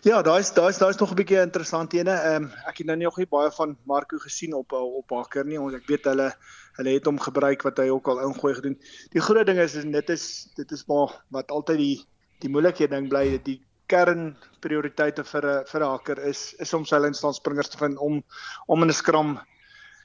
[0.00, 2.12] Ja, daai is daai is daai is nog 'n bietjie interessant ene.
[2.12, 5.44] Ehm um, ek het nou nie nog nie baie van Marco gesien op op Hakker
[5.44, 5.60] nie.
[5.60, 6.32] Ons ek weet hulle
[6.78, 8.78] hulle het hom gebruik wat hy ook al ingooi gedoen.
[9.12, 11.98] Die groot ding is dit is dit is maar wat altyd die
[12.40, 16.72] die moeilikheid ding bly dat die kern prioriteite vir 'n vir 'n hakker is is
[16.74, 18.24] om sy lynstaan springers te vind om
[18.66, 19.38] om in 'n skram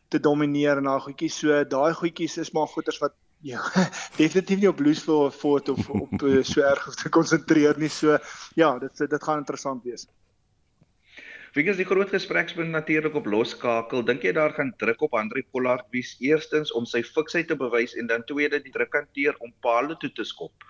[0.10, 3.62] te domineer en daai goedjies so daai goedjies is maar goeters wat Ja,
[4.21, 7.91] definitief nie op blues vir fort of op eh, so erg te konsentreer nie.
[7.93, 8.17] So
[8.58, 10.08] ja, dit dit gaan interessant wees.
[11.55, 14.01] Wie is die groot gesprekspunt natuurlik op loskakel?
[14.03, 17.93] Dink jy daar gaan druk op Andre Pollard wies eerstens om sy fiksheid te bewys
[17.95, 20.65] en dan tweede die druk hanteer om palle toe te skop?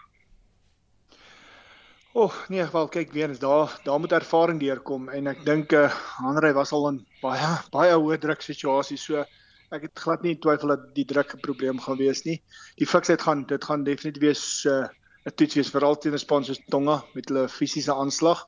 [2.16, 5.74] O, oh, nee, wel kyk weer eens daar daar moet ervaring deurkom en ek dink
[5.74, 9.26] eh uh, Andre was al in baie baie hoë druk situasies so
[9.72, 12.42] ek het glad nie twyfel dat die druk 'n probleem gaan wees nie.
[12.78, 14.90] Die fiksheid gaan dit gaan definitief wees 'n
[15.26, 18.48] uh, toets wees veral teen 'n span soos Tonga met hulle fisiese aanslag.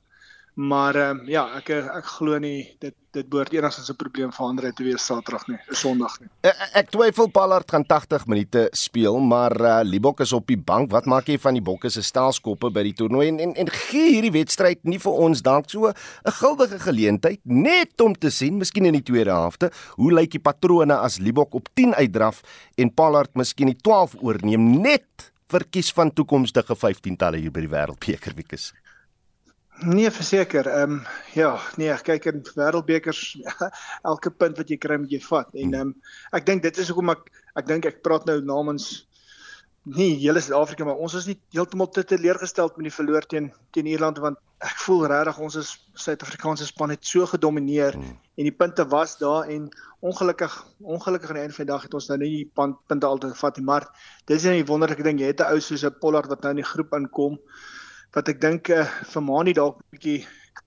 [0.57, 4.45] Maar ehm um, ja, ek ek glo nie dit dit behoort enigstens 'n probleem vir
[4.45, 6.29] ander te wees Saterdag nie, Sondag nie.
[6.41, 10.91] Ek, ek twyfel Pallard gaan 80 minute speel, maar uh, Libok is op die bank.
[10.91, 14.15] Wat maak jy van die Bokke se staalskoppe by die toernooi en en, en gee
[14.15, 18.85] hierdie wedstryd nie vir ons dalk so 'n guldige geleentheid net om te sien, miskien
[18.85, 19.69] in die tweede helfte,
[20.01, 22.41] hoe lyk die patrone as Libok op 10 uitdraf
[22.77, 28.33] en Pallard miskien die 12 oorneem net verkies van toekomstige 15-talle hier by die Wêreldbeker
[28.33, 28.73] wiekies.
[29.85, 30.67] Nee, verseker.
[30.67, 31.01] Ehm um,
[31.33, 33.37] ja, nee, kyk in wêreldbekers
[34.11, 35.53] elke punt wat jy kry moet jy vat.
[35.53, 35.93] En ehm um,
[36.33, 39.07] ek dink dit is hoekom ek ek dink ek praat nou namens
[39.95, 43.87] nie hele Suid-Afrika maar ons is nie heeltemal te teleurgesteld met die verloor teen teen
[43.87, 48.17] Ierland want ek voel regtig ons is Suid-Afrikaanse span het so gedomeineer hmm.
[48.35, 49.69] en die punte was daar en
[50.03, 53.35] ongelukkig ongelukkig aan die einde van die dag het ons nou nie die punte altyd
[53.37, 53.87] gevat nie maar
[54.25, 56.71] dis 'n wonderlike ding jy het 'n ou soos 'n Pollard wat nou in die
[56.73, 57.39] groep inkom
[58.15, 60.19] wat ek dink uh, vir Mani dalk 'n bietjie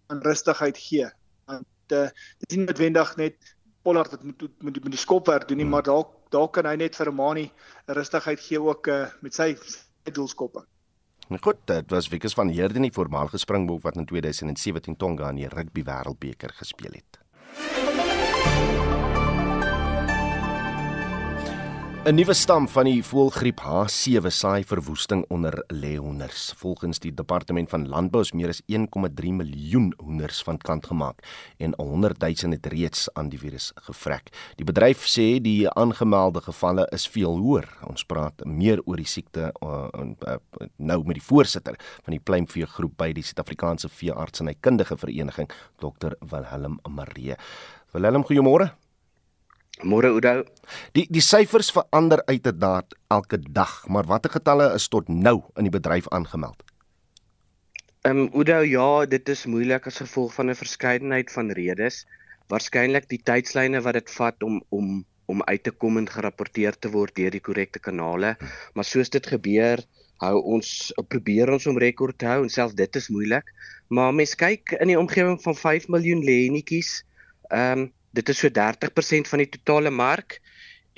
[0.09, 1.09] kan rustigheid gee
[1.46, 5.48] want uh, dit is nie noodwendig net Pollard wat moet met die, met die skopwerk
[5.48, 7.46] doen nie maar dalk dalk kan hy net vir Romani
[7.88, 9.55] 'n rustigheid gee ook uh, met sy,
[10.05, 10.64] sy doelskoppe.
[11.31, 15.37] Nou goed, dit was Wikus van Heerden, die voormalige Springbok wat in 2017 Tonga in
[15.37, 17.20] die Rugby Wêreldbeker gespeel het.
[22.01, 26.55] 'n Nuwe stam van die voëlgriep H7 saai verwoesting onder leehonders.
[26.57, 31.21] Volgens die departement van landbou is meer as 1,3 miljoen hoenders van kant gemaak
[31.59, 34.33] en 100 000 het reeds aan die virus gevrek.
[34.57, 37.69] Die bedryf sê die aangemelde gevalle is veel hoër.
[37.85, 40.41] Ons praat meer oor die siekte uh, uh,
[40.77, 46.17] nou met die voorsitter van die pluimvee groep by die Suid-Afrikaanse Veeartsenykundige Vereniging, Dr.
[46.33, 47.37] Wilhelm Maree.
[47.93, 48.73] Wilhelm, goeiemôre.
[49.83, 50.45] Môre Oudo.
[50.93, 55.73] Die die syfers verander uiteraard elke dag, maar watter getalle is tot nou in die
[55.73, 56.62] bedryf aangemeld?
[58.05, 62.07] Ehm um, Oudo, ja, dit is moeilik as gevolg van 'n verskeidenheid van redes.
[62.49, 66.90] Waarskynlik die tydslyne wat dit vat om om om uit te kom en gerapporteer te
[66.90, 68.37] word deur die korrekte kanale,
[68.75, 69.79] maar soos dit gebeur,
[70.21, 73.47] hou ons probeer ons om rekord te hou en self dit is moeilik.
[73.88, 77.05] Maar mens kyk in die omgewing van 5 miljoen lênetjies.
[77.51, 80.40] Ehm um, dit is so 30% van die totale mark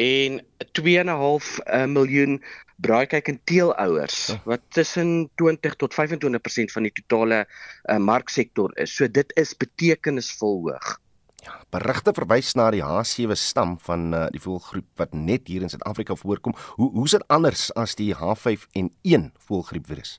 [0.00, 0.40] en
[0.78, 2.38] 2.5 uh, miljoen
[2.82, 4.40] braaikyk en teelouers oh.
[4.54, 8.96] wat tussen 20 tot 25% van die totale uh, marksektor is.
[8.96, 10.96] So dit is betekenisvol hoog.
[11.42, 15.72] Ja, berigte verwys na die H7 stam van uh, die voëlgriep wat net hier in
[15.72, 16.54] Suid-Afrika voorkom.
[16.78, 20.18] Hoe hoe is dit anders as die H5N1 voëlgriepvirus?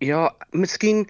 [0.00, 1.04] Ja, miskien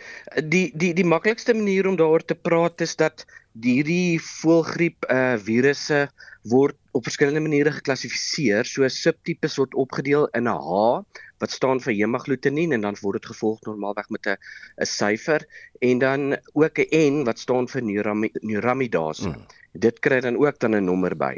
[0.51, 3.23] die die die maklikste manier om daaroor te praat is dat
[3.59, 6.09] hierdie voëlgriep uh virusse
[6.49, 8.65] word op verskillende maniere geklassifiseer.
[8.65, 11.03] So subtipes word opgedeel in 'n H
[11.41, 14.37] wat staan vir hemagglutinin en dan word dit gevolg normaalweg met 'n
[14.81, 15.47] 'n syfer
[15.81, 17.83] en dan ook 'n N wat staan vir
[18.41, 19.29] neuramidase.
[19.29, 19.47] Mm.
[19.73, 21.37] Dit kry dan ook dan 'n nommer by.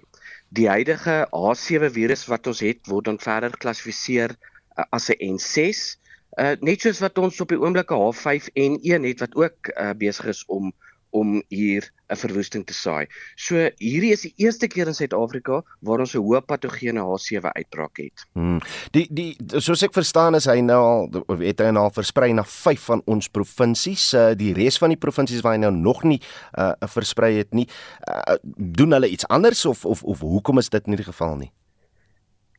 [0.48, 4.30] Die huidige H7 virus wat ons het word dan verder geklassifiseer
[4.78, 5.98] uh, as 'n N6.
[6.38, 10.44] Uh net soos wat ons op die oomblik H5N1 het wat ook uh, besig is
[10.46, 10.72] om
[11.12, 13.06] om hier 'n verwoesting te saai.
[13.36, 17.96] So hierdie is die eerste keer in Suid-Afrika waar ons 'n hoë patogene H7 uitbraak
[17.96, 18.24] het.
[18.32, 18.60] Hmm.
[18.90, 22.44] Die die soos ek verstaan is hy nou al het hy nou al versprei na
[22.44, 24.12] 5 van ons provinsies.
[24.14, 26.20] Uh, die res van die provinsies waar hy nou nog nie
[26.58, 27.68] uh, versprei het nie,
[28.08, 31.52] uh, doen hulle iets anders of of of hoekom is dit in hierdie geval nie?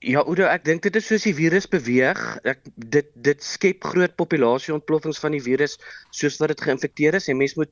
[0.03, 2.19] Ja, Oudo, ek dink dit is soos die virus beweeg.
[2.43, 5.77] Ek dit dit skep groot populasie ontploffings van die virus
[6.11, 7.71] soos wat dit geïnfekteer is en mens moet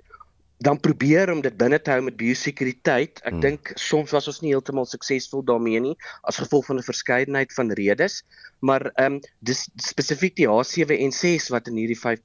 [0.62, 3.22] dan probeer om dit binne te hou met biosekuriteit.
[3.26, 3.42] Ek hmm.
[3.42, 5.96] dink soms was ons nie heeltemal suksesvol daarmee nie
[6.30, 8.22] as gevolg van 'n verskeidenheid van redes,
[8.60, 12.22] maar ehm um, dis spesifiek die H7N6 wat in hierdie 5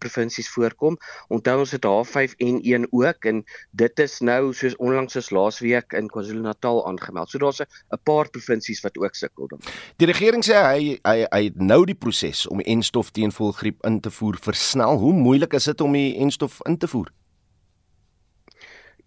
[0.00, 0.96] provinsies voorkom.
[1.28, 6.86] Onthou ons het H5N1 ook en dit is nou soos onlangs soos laasweek in KwaZulu-Natal
[6.88, 7.30] aangemeld.
[7.30, 9.60] So daar's 'n paar provinsies wat ook sukkel dan.
[9.96, 14.00] Die regering sê hy hy hy het nou die proses om enstof teen volgriep in
[14.00, 14.96] te voer versnel.
[14.96, 17.10] Hoe moeilik is dit om die enstof in te voer?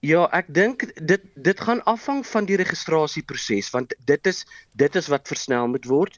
[0.04, 4.42] Ja, ek dink dit dit gaan afhang van die registrasieproses want dit is
[4.76, 6.18] dit is wat versnel moet word.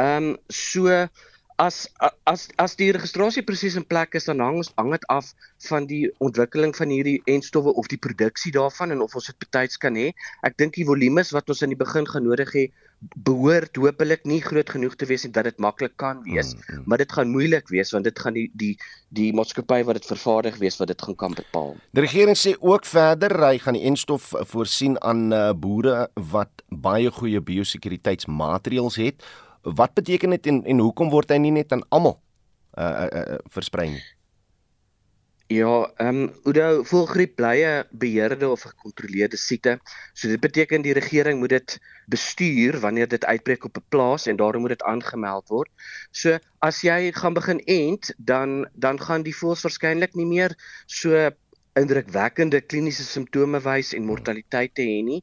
[0.00, 0.88] Ehm um, so
[1.56, 1.88] as
[2.24, 5.32] as as die registrasieproses in plek is dan hang hang dit af
[5.68, 9.80] van die ontwikkeling van hierdie enstowwe of die produksie daarvan en of ons dit betyds
[9.80, 10.10] kan hê.
[10.44, 14.70] Ek dink die volumes wat ons in die begin genodig het behoort hopelik nie groot
[14.72, 16.84] genoeg te wees en dat dit maklik kan wees, mm, mm.
[16.88, 18.72] maar dit gaan moeilik wees want dit gaan die die
[19.16, 21.76] die maatskappy wat dit vervaardig wees wat dit gaan kan bepaal.
[21.92, 27.12] Die regering sê ook verder hy gaan die enstof voorsien aan uh, boere wat baie
[27.12, 29.28] goeie biosekuriteitsmaatreëls het.
[29.74, 32.20] Wat beteken dit en en hoekom word hy nie net aan almal
[32.78, 34.04] uh, uh, uh, versprei nie?
[35.46, 39.78] Ja, ehm um, Oudo, voelgriep bly 'n beheerde of gekontroleerde siekte.
[40.12, 41.78] So dit beteken die regering moet dit
[42.10, 45.70] bestuur wanneer dit uitbreek op 'n plaas en daarom moet dit aangemeld word.
[46.10, 50.54] So as jy gaan begin ent, dan dan gaan die voëls waarskynlik nie meer
[50.86, 51.30] so
[51.74, 55.22] indrukwekkende kliniese simptome wys en mortaliteit te hê nie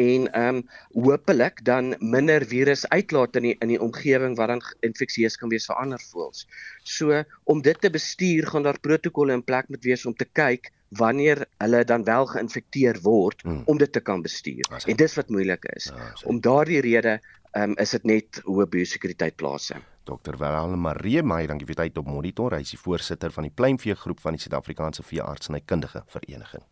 [0.00, 0.62] en ehm um,
[1.04, 5.68] hopelik dan minder virus uitlaat in die in die omgewing waar dan infeksieus kan wees
[5.68, 6.46] vir ander voëls.
[6.82, 10.72] So om dit te bestuur gaan daar protokolle in plek moet wees om te kyk
[10.88, 13.62] wanneer hulle dan wel geïnfekteer word hmm.
[13.66, 14.66] om dit te kan bestuur.
[14.86, 15.92] En dis wat moeilik is.
[15.94, 17.20] Ja, om daardie rede
[17.52, 19.78] um, is dit net hoë biosekuriteit plase.
[20.08, 20.34] Dr.
[20.40, 22.56] Willem Marie Meyer, dankie vir tyd op monitor.
[22.56, 26.66] Hy is die voorsitter van die pluimvee groep van die Suid-Afrikaanse Veeartsenykundige Vereniging.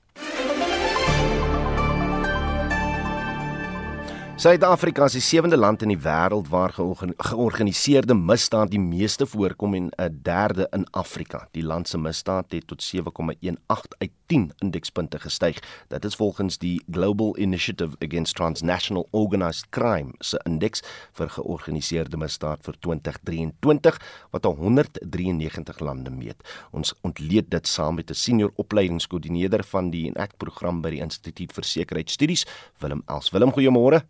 [4.39, 9.89] Suid-Afrika is die sewende land in die wêreld waar georganiseerde misdaad die meeste voorkom en
[9.99, 11.49] 'n derde in Afrika.
[11.51, 15.59] Die land se misdaad het tot 7,18 uit 10 indekspunte gestyg.
[15.89, 20.83] Dit is volgens die Global Initiative Against Transnational Organized Crime se indeks
[21.13, 26.49] vir georganiseerde misdaad vir 2023 wat al 193 lande meet.
[26.71, 31.53] Ons ontleed dit saam met 'n senior opleidingskoördineerder van die ENAC program by die Instituut
[31.53, 32.47] vir Sekuriteitsstudies,
[32.79, 33.31] Willem Els.
[33.31, 34.03] Willem, goeiemôre.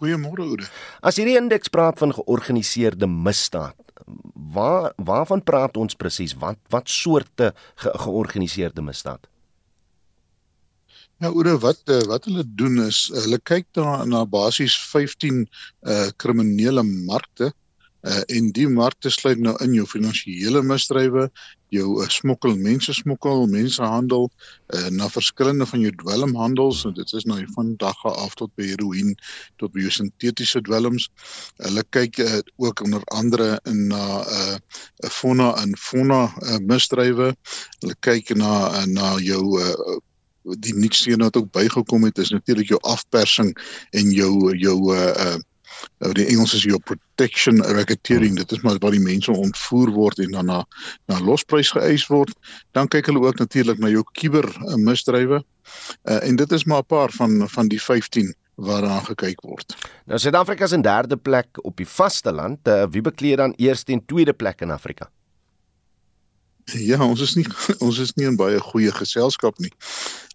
[0.00, 0.66] Goeiemôre Oude.
[1.06, 3.78] As hierdie indeks praat van georganiseerde misdaad,
[4.54, 6.34] waar waarvan praat ons presies?
[6.40, 9.28] Wat wat soorte ge, georganiseerde misdaad?
[11.22, 15.44] Ja, Oude, wat eh, wat hulle doen is hulle kyk na na basies 15
[15.82, 17.54] uh kriminele markte
[18.04, 21.22] Uh, en die markte sluit nou in jou finansiële misdrywe,
[21.74, 24.28] jou uh, smokkel, mense smokkel, mensenhandel,
[24.74, 28.70] uh, na verskillende van jou dwelmhandels en dit is nou van dagga af tot by
[28.70, 29.14] heroïne
[29.62, 31.10] tot by sintetiese dwelms.
[31.62, 34.58] Hulle kyk uh, ook onder andere in na 'n
[35.04, 37.34] uh, fona en fona uh, misdrywe.
[37.80, 39.98] Hulle kyk na uh, na jou uh,
[40.44, 43.54] die niks wat ook bygekom het is natuurlik jou afpersing
[43.90, 45.40] en jou jou uh, uh
[46.04, 50.18] nou die Engels is your protection racketeering dit is maar waar die mense ontvoer word
[50.18, 50.60] en dan na
[51.10, 52.32] na losprys geëis word
[52.72, 56.90] dan kyk hulle ook natuurlik na jou kiber misdrywe uh, en dit is maar 'n
[56.96, 59.74] paar van van die 15 waaraan gekyk word.
[60.06, 62.68] Nou Suid-Afrika is in derde plek op die vasteland.
[62.68, 65.10] Uh, wie bekleed dan eerste en tweede plek in Afrika?
[66.72, 67.44] Ja, ons is nie
[67.86, 69.72] ons is nie in baie goeie geselskap nie.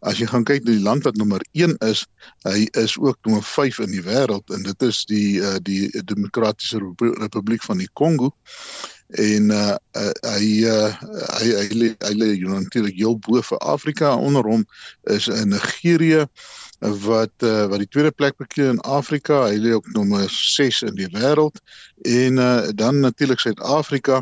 [0.06, 2.06] As jy gaan kyk na die land wat nommer 1 is,
[2.46, 6.82] hy is ook nommer 5 in die wêreld en dit is die uh, die Demokratiese
[7.18, 8.32] Republiek van die Kongo.
[9.18, 10.94] En uh, uh, hy, uh,
[11.40, 14.68] hy hy hy hy lê natuurlik heel bo vir Afrika onder hom
[15.10, 16.28] is in Nigerië
[17.10, 19.48] wat uh, wat die tweede plek bekleed in Afrika.
[19.50, 21.58] Hy lê ook nommer 6 in die wêreld
[22.06, 24.22] en uh, dan natuurlik Suid-Afrika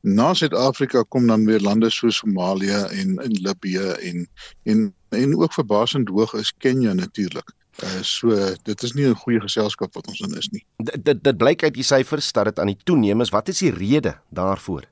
[0.00, 4.28] Na Suid-Afrika kom dan weer lande soos Somalië en in Libië en
[4.62, 7.52] en en ook verbasend hoog is Kenia natuurlik.
[7.82, 8.28] Uh, so
[8.62, 10.64] dit is nie 'n goeie geselskap wat ons in is nie.
[10.76, 13.30] Dit dit blyk uit die syfers dat dit aan die toeneem is.
[13.30, 14.84] Wat is die rede daarvoor?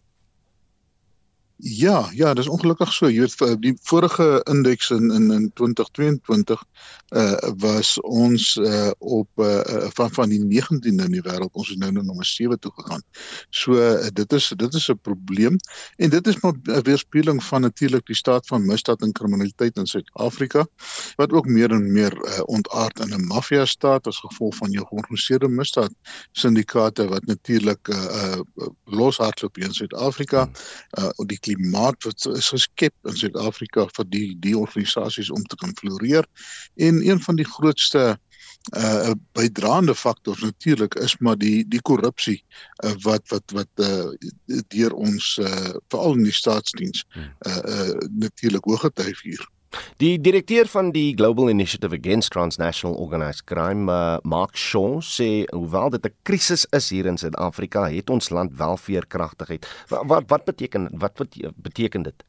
[1.61, 3.09] Ja, ja, dis ongelukkig so.
[3.11, 6.61] Jy weet die vorige indeks in in in 2022
[7.11, 11.51] uh was ons uh op uh van van die 19de in die wêreld.
[11.59, 13.03] Ons is nou na nommer 7 toe gegaan.
[13.51, 15.57] So uh, dit is dit is 'n probleem
[15.97, 19.87] en dit is maar 'n weerspieëling van natuurlik die staat van misdaad en kriminaliteit in
[19.87, 20.67] Suid-Afrika
[21.17, 24.87] wat ook meer en meer uh, ontaard in 'n maffia staat as gevolg van jou
[24.87, 25.93] georganiseerde misdaad
[26.33, 30.49] syndikaate wat natuurlik uh, uh loshardloop in Suid-Afrika.
[30.99, 35.75] Uh die klimaat wat is geskep in Suid-Afrika vir die die organisasies om te kan
[35.81, 36.27] floreer
[36.77, 38.17] en een van die grootste
[38.77, 42.43] uh bydraende faktors natuurlik is maar die die korrupsie
[42.85, 44.11] uh, wat wat wat uh
[44.75, 49.47] deur ons uh veral in die staatsdiens uh, uh natuurlik hooggetuig hier.
[49.97, 55.91] Die direkteur van die Global Initiative Against Transnational Organized Crime, uh, Mark Shaw, sê hoewel
[55.91, 59.67] dit 'n krisis is hier in Suid-Afrika, het ons land wel veerkragtigheid.
[59.89, 62.25] Wat wat, wat beteken wat wat beteken dit?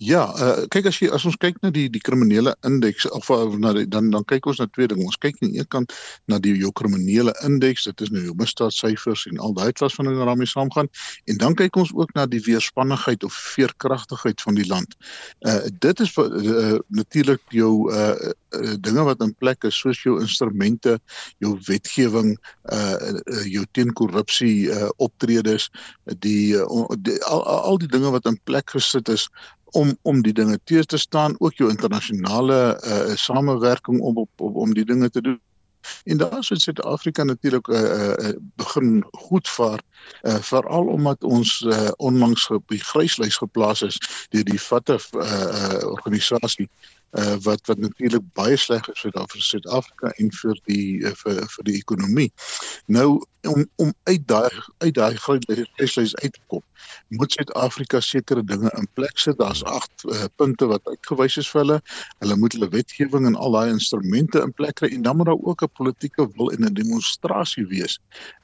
[0.00, 3.28] Ja, uh, kyk as jy as ons kyk na die die kriminele indeks of
[3.60, 5.04] na die, dan dan kyk ons na twee dinge.
[5.04, 5.92] Ons kyk aan die een kant
[6.30, 10.08] na die jou kriminele indeks, dit is nou jou misdaadsyfers en al daai klas van
[10.08, 10.88] dinge waarmee saamgaan
[11.28, 14.96] en dan kyk ons ook na die weerspannigheid of veerkragtigheid van die land.
[15.44, 20.16] Uh dit is uh, natuurlik jou uh, uh dinge wat in plek is soos jou
[20.20, 20.96] instrumente,
[21.44, 22.34] jou wetgewing,
[22.72, 22.96] uh
[23.44, 25.68] jou teenkorrupsie uh optredes,
[26.24, 29.28] die, uh, die al, al die dinge wat in plek gesit is
[29.72, 34.56] om om die dinge te te staan ook jou internasionale uh, samewerking om op, op
[34.56, 35.40] om die dinge te doen.
[36.04, 39.80] En daar is Suid-Afrika natuurlik uh, uh, begin goed vaar
[40.22, 43.98] uh, veral omdat ons uh, onlangs op die gryslys geplaas is
[44.28, 46.68] deur die vatte uh, uh, organisasie
[47.18, 51.68] uh, wat wat natuurlik baie sleg is vir Suid-Afrika en vir die uh, vir vir
[51.70, 52.30] die ekonomie
[52.86, 53.08] nou
[53.48, 56.64] om om uit daai uit daai gryslys uit te kom
[57.08, 59.38] moet Suid-Afrika sekere dinge in plek sit.
[59.38, 61.78] Daar's 8 uh, punte wat uitgewys is vir hulle.
[62.22, 65.42] Hulle moet hulle wetgewing en al daai instrumente in plek kry en dan moet daar
[65.50, 67.98] ook 'n politieke wil en 'n demonstrasie wees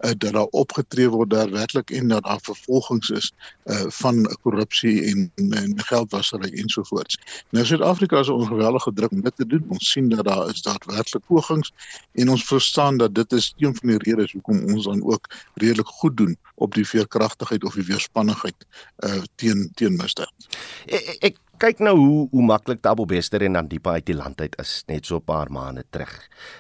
[0.05, 3.33] uh, dat daar opgetree word daar werklik en dat daar vervolgings is
[3.65, 7.19] uh, van korrupsie en, en geldwasery ensovoorts.
[7.51, 9.65] Nou Suid-Afrika is 'n geweldige druk om dit te doen.
[9.77, 11.73] Ons sien dat daar is daadwerklik pogings
[12.13, 15.93] en ons verstaan dat dit is een van die redes hoekom ons dan ook redelik
[16.01, 18.67] goed doen op die veerkragtigheid of die weerspannigheid
[19.05, 20.49] uh teen teen misdaad.
[20.87, 24.57] Ek, ek kyk nou hoe hoe maklik Tabo Bester en Andipa uit die land uit
[24.63, 26.15] is net so 'n paar maande terug.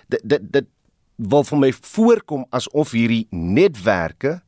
[0.09, 0.67] Dit dit dit
[1.17, 4.41] wil vir my voorkom asof hierdie netwerke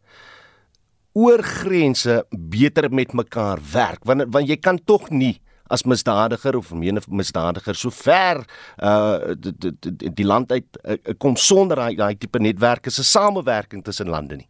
[1.18, 6.70] oor grense beter met mekaar werk want want jy kan tog nie as misdadiger of
[6.72, 8.44] mene misdadiger so ver
[8.82, 9.72] uh die,
[10.10, 14.48] die, land uit uh, kom sonder daai daai tipe netwerke se samewerking tussen lande nie.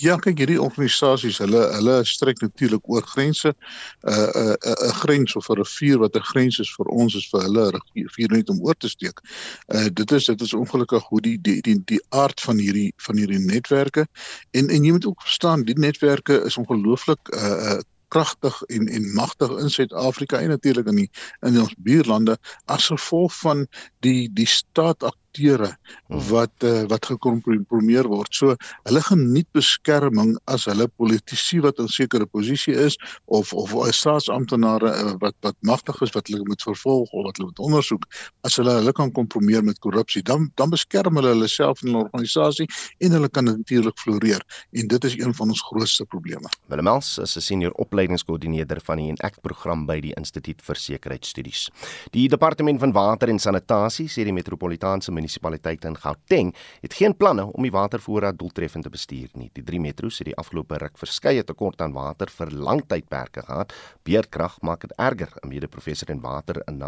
[0.00, 3.52] Ja, kyk hierdie organisasies, hulle hulle strek natuurlik oor grense.
[3.52, 6.88] 'n uh, 'n uh, 'n uh, grens of 'n rivier wat 'n grens is vir
[6.88, 9.20] ons is vir hulle 'n rivier net om oor te steek.
[9.68, 13.16] Uh dit is dit is ongelukkig hoe die die die, die aard van hierdie van
[13.16, 14.06] hierdie netwerke
[14.50, 17.80] en en jy moet ook verstaan, die netwerke is ongelooflik uh, uh
[18.14, 21.10] kragtig en en magtig in Suid-Afrika en natuurlik in die
[21.40, 22.38] in ons buurlande
[22.70, 23.66] as gevolg van
[24.06, 25.02] die die staat
[25.34, 25.76] akteure
[26.06, 26.20] hmm.
[26.30, 28.30] wat uh, wat gekompromieer word.
[28.34, 28.54] So
[28.86, 35.14] hulle geniet beskerming as hulle politici wat in sekere posisie is of of staatsamptenare uh,
[35.20, 38.06] wat wat magtig is wat hulle moet vervolg of wat hulle moet ondersoek.
[38.46, 42.04] As hulle hulle kan kompromieer met korrupsie, dan dan beskerm hulle hulle self en hulle
[42.06, 42.68] organisasie
[43.00, 46.48] en hulle kan natuurlik floreer en dit is een van ons grootste probleme.
[46.70, 51.70] Willemels is 'n senior opleidingskoördineerder van die ENAC program by die Instituut vir Sekuriteitsstudies.
[52.12, 56.52] Die departement van water en sanitasie sê die metropolitaanse munisipaliteite in Gauteng
[56.82, 59.50] het geen planne om die watervoorraad doeltreffend te bestuur nie.
[59.56, 63.72] Die drie metro's het die afgelope ruk verskeie tekort aan water vir lang tydperke gehad.
[64.04, 65.32] Beerdkrag maak dit erger.
[65.42, 66.82] 'n Mede-professor in water in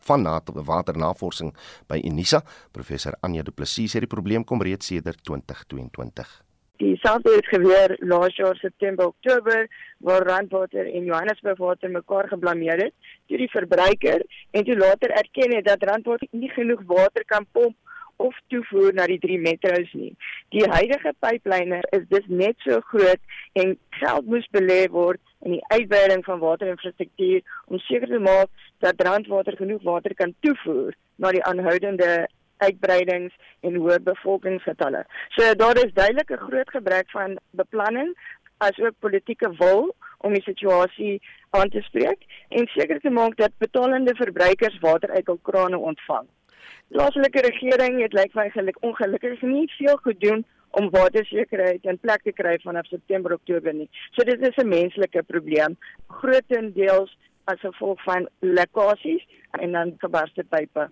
[0.00, 0.24] van
[0.66, 1.54] waternavorsing
[1.86, 6.45] by Unisa, professor Anja Du Plessis sê die probleem kom reeds sedert 2022.
[6.76, 9.68] Dieselfde het gebeur laas jaar September Oktober
[9.98, 12.92] waar Randwater en Johannesburg Water mekaar geblameer het
[13.26, 17.76] deur die verbruiker en toe later erken het dat Randwater nie genoeg water kan pomp
[18.16, 20.12] of toevoer na die drie metro's nie.
[20.52, 23.20] Die huidige pyplyne is dus net so groot
[23.52, 29.00] en geld moes belê word in die uitbreiding van waterinfrastruktuur om seker te maak dat
[29.08, 32.26] Randwater genoeg water kan toevoer na die aanhoudende
[32.56, 35.04] uitbreidings en hoë bevolkingsgetalle.
[35.36, 38.14] So daar is duidelik 'n groot gebrek van beplanning
[38.58, 43.58] as ook politieke wil om die situasie aan te spreek en seker te maak dat
[43.58, 46.26] betalende verbruikers water uit hul krane ontvang.
[46.88, 52.22] Die plaaslike regering het lyk my gelukkig ongelukkig nie veel gedoen om watersekerheid in plek
[52.22, 53.88] te kry vanaf September Oktober nie.
[54.14, 55.76] So dit is 'n menslike probleem,
[56.06, 60.90] grootendeels as gevolg van lekkasies en dan gebarste pipe.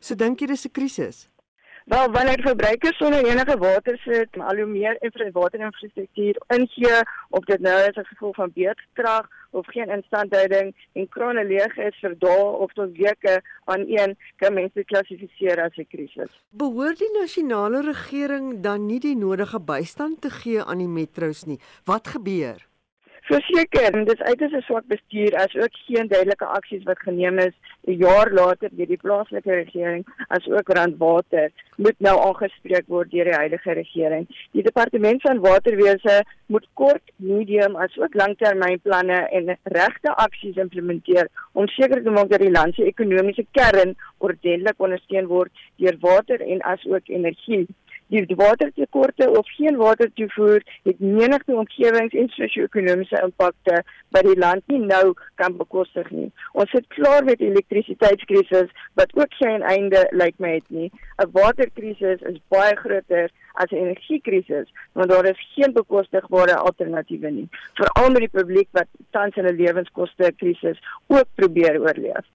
[0.00, 1.28] So dink jy dis 'n krisis?
[1.90, 4.98] Wel, wanneer verbruikers sonder enige water sit, al hoe meer
[5.32, 11.76] waterinfrastruktuur ingee op dit nou as gevolg van beerdkrag of geen instandhouding en krane leeg
[11.76, 16.30] is vir dae of tot weke aan een kan mense klassifiseer as 'n krisis.
[16.50, 21.58] Behoort die nasionale regering dan nie die nodige bystand te gee aan die metros nie?
[21.84, 22.69] Wat gebeur?
[23.30, 27.54] Verseker, dit is uiters 'n swak bestuur as ook geen duidelike aksies wat geneem is
[27.86, 33.24] 'n jaar later deur die plaaslike regering as ook Randwater moet nou aangespreek word deur
[33.24, 34.26] die huidige regering.
[34.52, 41.68] Die departement van waterwese moet kort, medium as ook langtermynplanne en regte aksies implementeer om
[41.68, 46.60] seker te maak dat die land se ekonomiese kern ordentlik ondersteun word deur water en
[46.60, 47.66] as ook energie.
[48.10, 54.66] Die watertekorte of geen water toevoer het menige omgewings- en sosio-ekonomiese impakte wat die land
[54.66, 56.32] nie nou kan bekostig nie.
[56.52, 60.90] Ons sit klaar met elektrisiteitskrisis wat ook geen einde lyk my het nie.
[61.22, 67.48] 'n Waterkrisis is baie groter as 'n energiekrisis, want daar is geen bekostigbare alternatiewe nie.
[67.74, 72.26] Veral met die publiek wat tans 'n lewenskoste krisis ook probeer oorleef.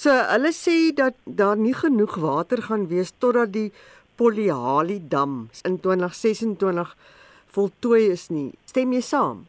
[0.00, 3.72] So hulle sê dat daar nie genoeg water gaan wees totdat die
[4.20, 6.96] Polihali dam in 2026
[7.54, 8.50] voltooi is nie.
[8.68, 9.46] Stem jy saam?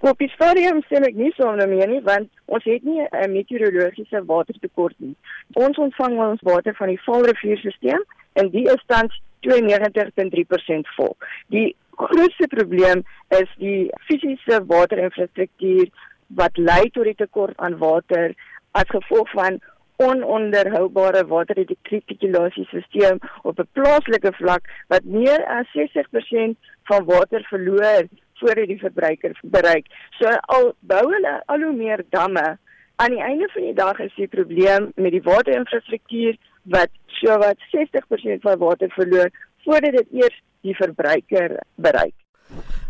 [0.00, 4.24] Op die stadium stem ek nie saam daarmee nie want ons het nie 'n meteorologiese
[4.30, 5.14] watertekort nie.
[5.54, 11.16] Ons ontvang ons water van die Vaalrivierstelsel en die is tans 92.3% vol.
[11.48, 15.88] Die grootste probleem is die fisiese waterinfrastruktuur
[16.28, 18.34] wat lei tot die tekort aan water
[18.72, 19.60] as gevolg van
[19.98, 28.02] ononderhoubare waterretikulasiesisteem op 'n plaaslike vlak wat meer as 60% van water verloor
[28.34, 29.86] voor dit die verbruiker bereik.
[30.18, 32.58] So al bou hulle al hoe meer damme,
[32.96, 37.56] aan die einde van die dag is die probleem met die waterinfrastruktuur wat so wat
[37.74, 39.30] 60% van water verloor
[39.64, 42.14] voordat dit eers die verbruiker bereik.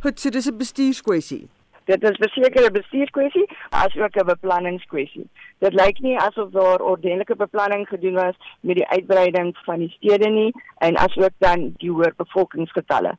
[0.01, 1.49] Goed, so dis 'n bestuurskwessie.
[1.89, 5.29] Dit is beseker 'n bestuurskwessie asook 'n beplanningskwessie.
[5.59, 10.29] Dit lyk nie asof daar ordentlike beplanning gedoen was met die uitbreiding van die stede
[10.29, 13.17] nie en asook dan die hoër bevolkingsgetalle.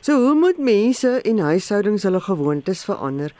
[0.00, 3.32] So hoe moet mense en huishoudings hulle gewoontes verander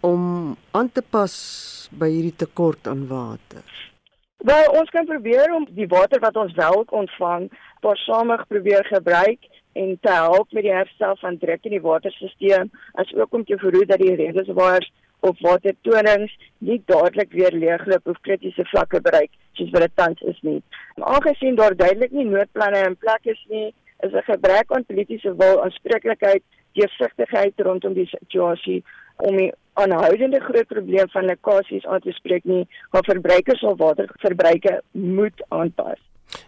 [0.00, 3.64] om aan te pas by hierdie tekort aan water?
[4.36, 9.38] Wel, ons kan probeer om die water wat ons wel ontvang, paarsamig probeer gebruik
[9.74, 12.68] en te help met die herstel van druk in die waterstelsel,
[13.02, 14.90] asook om te verhoed dat die reservoirs
[15.24, 20.40] of watertonings nie dadelik weer leegloop of kritiese vlakke bereik soos wat dit tans is
[20.42, 20.60] nie.
[21.00, 23.72] Aangesien daar duidelik nie noodplanne in plek is nie,
[24.06, 28.82] is 'n gebrek aan politieke wil, aanspreeklikheid, deursigtigheid rondom die situasie
[29.16, 34.82] om die aanhoudende groot probleem van lekkasies aan te spreek nie, waar verbruikers sal waterverbruike
[34.92, 36.00] moet aanpas.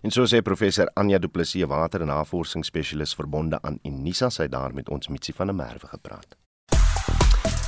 [0.03, 4.74] En so sê professor Anja Du Plessis, water- en navorsingsspesialis verbonde aan Unisa, sy daar
[4.74, 6.37] met ons Mitsi van der Merwe gepraat.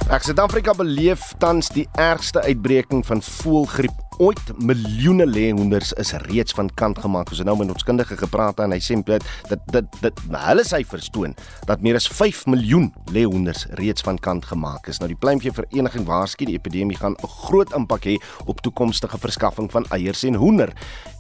[0.09, 4.41] Ek Suid-Afrika beleef tans die ergste uitbreking van voëlgriep ooit.
[4.57, 7.29] Miljoene leehonders is reeds van kant gemaak.
[7.29, 10.65] Ons het nou met ons kundige gepraat en hy sê dit dit dit, dit hulle
[10.65, 11.37] syfers toon
[11.69, 15.03] dat meer as 5 miljoen leehonders reeds van kant gemaak is.
[15.03, 18.17] Nou die pluimvee vereniging waarsku die epidemie gaan 'n groot impak hê
[18.47, 20.73] op toekomstige verskaffing van eiers en hoender.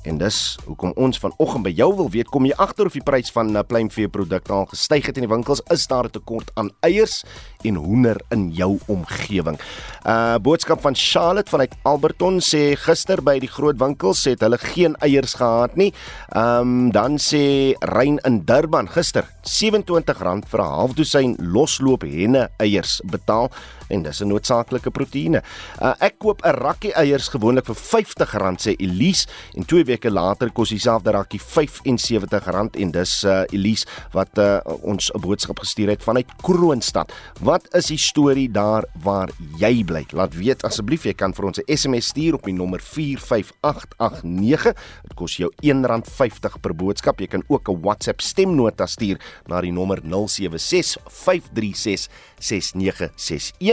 [0.02, 3.32] En dis hoekom ons vanoggend by jou wil weet, kom jy agter of die prys
[3.34, 5.62] van uh, pluimveeprodukte al gestyg het in die winkels?
[5.74, 7.24] Is daar 'n tekort aan eiers
[7.64, 9.58] en hoender in jou omgewing?
[10.06, 14.94] Uh boodskap van Charlotte vanuit Alberton sê gister by die groot winkels het hulle geen
[14.96, 15.92] eiers gehad nie.
[16.36, 23.00] Um, dan sê Rein in Durban gister R27 vir 'n half dosyn losloop henne eiers
[23.04, 23.50] betaal
[23.88, 25.42] en dis 'n noodsaaklike proteïene.
[25.82, 30.50] Uh, ek koop 'n rakkie eiers gewoonlik vir R50 sê Elise en 2 weke later
[30.50, 36.02] kos dieselfde rakkie R75 en dis uh, Elise wat uh, ons 'n boodskap gestuur het
[36.02, 37.12] vanuit Kroonstad.
[37.40, 40.06] Wat is die storie daar waar jy bly?
[40.12, 44.74] Laat weet asseblief jy kan vir ons 'n SMS stuur op die nommer 45889.
[45.02, 47.20] Dit kos jou R1.50 per boodskap.
[47.20, 50.00] Jy kan ook 'n WhatsApp stemnota stuur na die nommer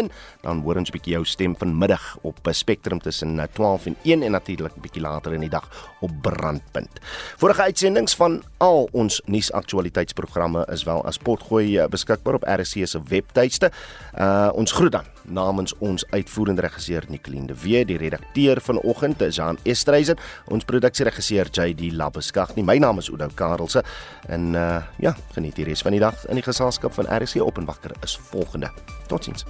[0.09, 4.23] 0765366961 dan hoor ons 'n bietjie jou stem vanmiddag op Spectrum tussen 12 en 1
[4.23, 6.99] en natuurlik 'n bietjie later in die dag op Brandpunt.
[7.37, 12.99] Vorige uitsendings van al ons nuusaktualiteitsprogramme is wel as potgooi eh, beskikbaar op RC se
[13.07, 13.71] webtuiste.
[14.19, 19.35] Uh ons groet dan namens ons uitvoerende regisseur Nicoline de Wee, die redakteur vanoggend is
[19.35, 22.55] Jan Estreisen, ons produksieregisseur JD Labeskag.
[22.55, 23.83] My naam is Oudo Karelse
[24.27, 27.57] en uh ja, geniet die res van die dag in die geselskap van RC op
[27.57, 28.71] en wakker is volgende.
[29.07, 29.45] Totsiens.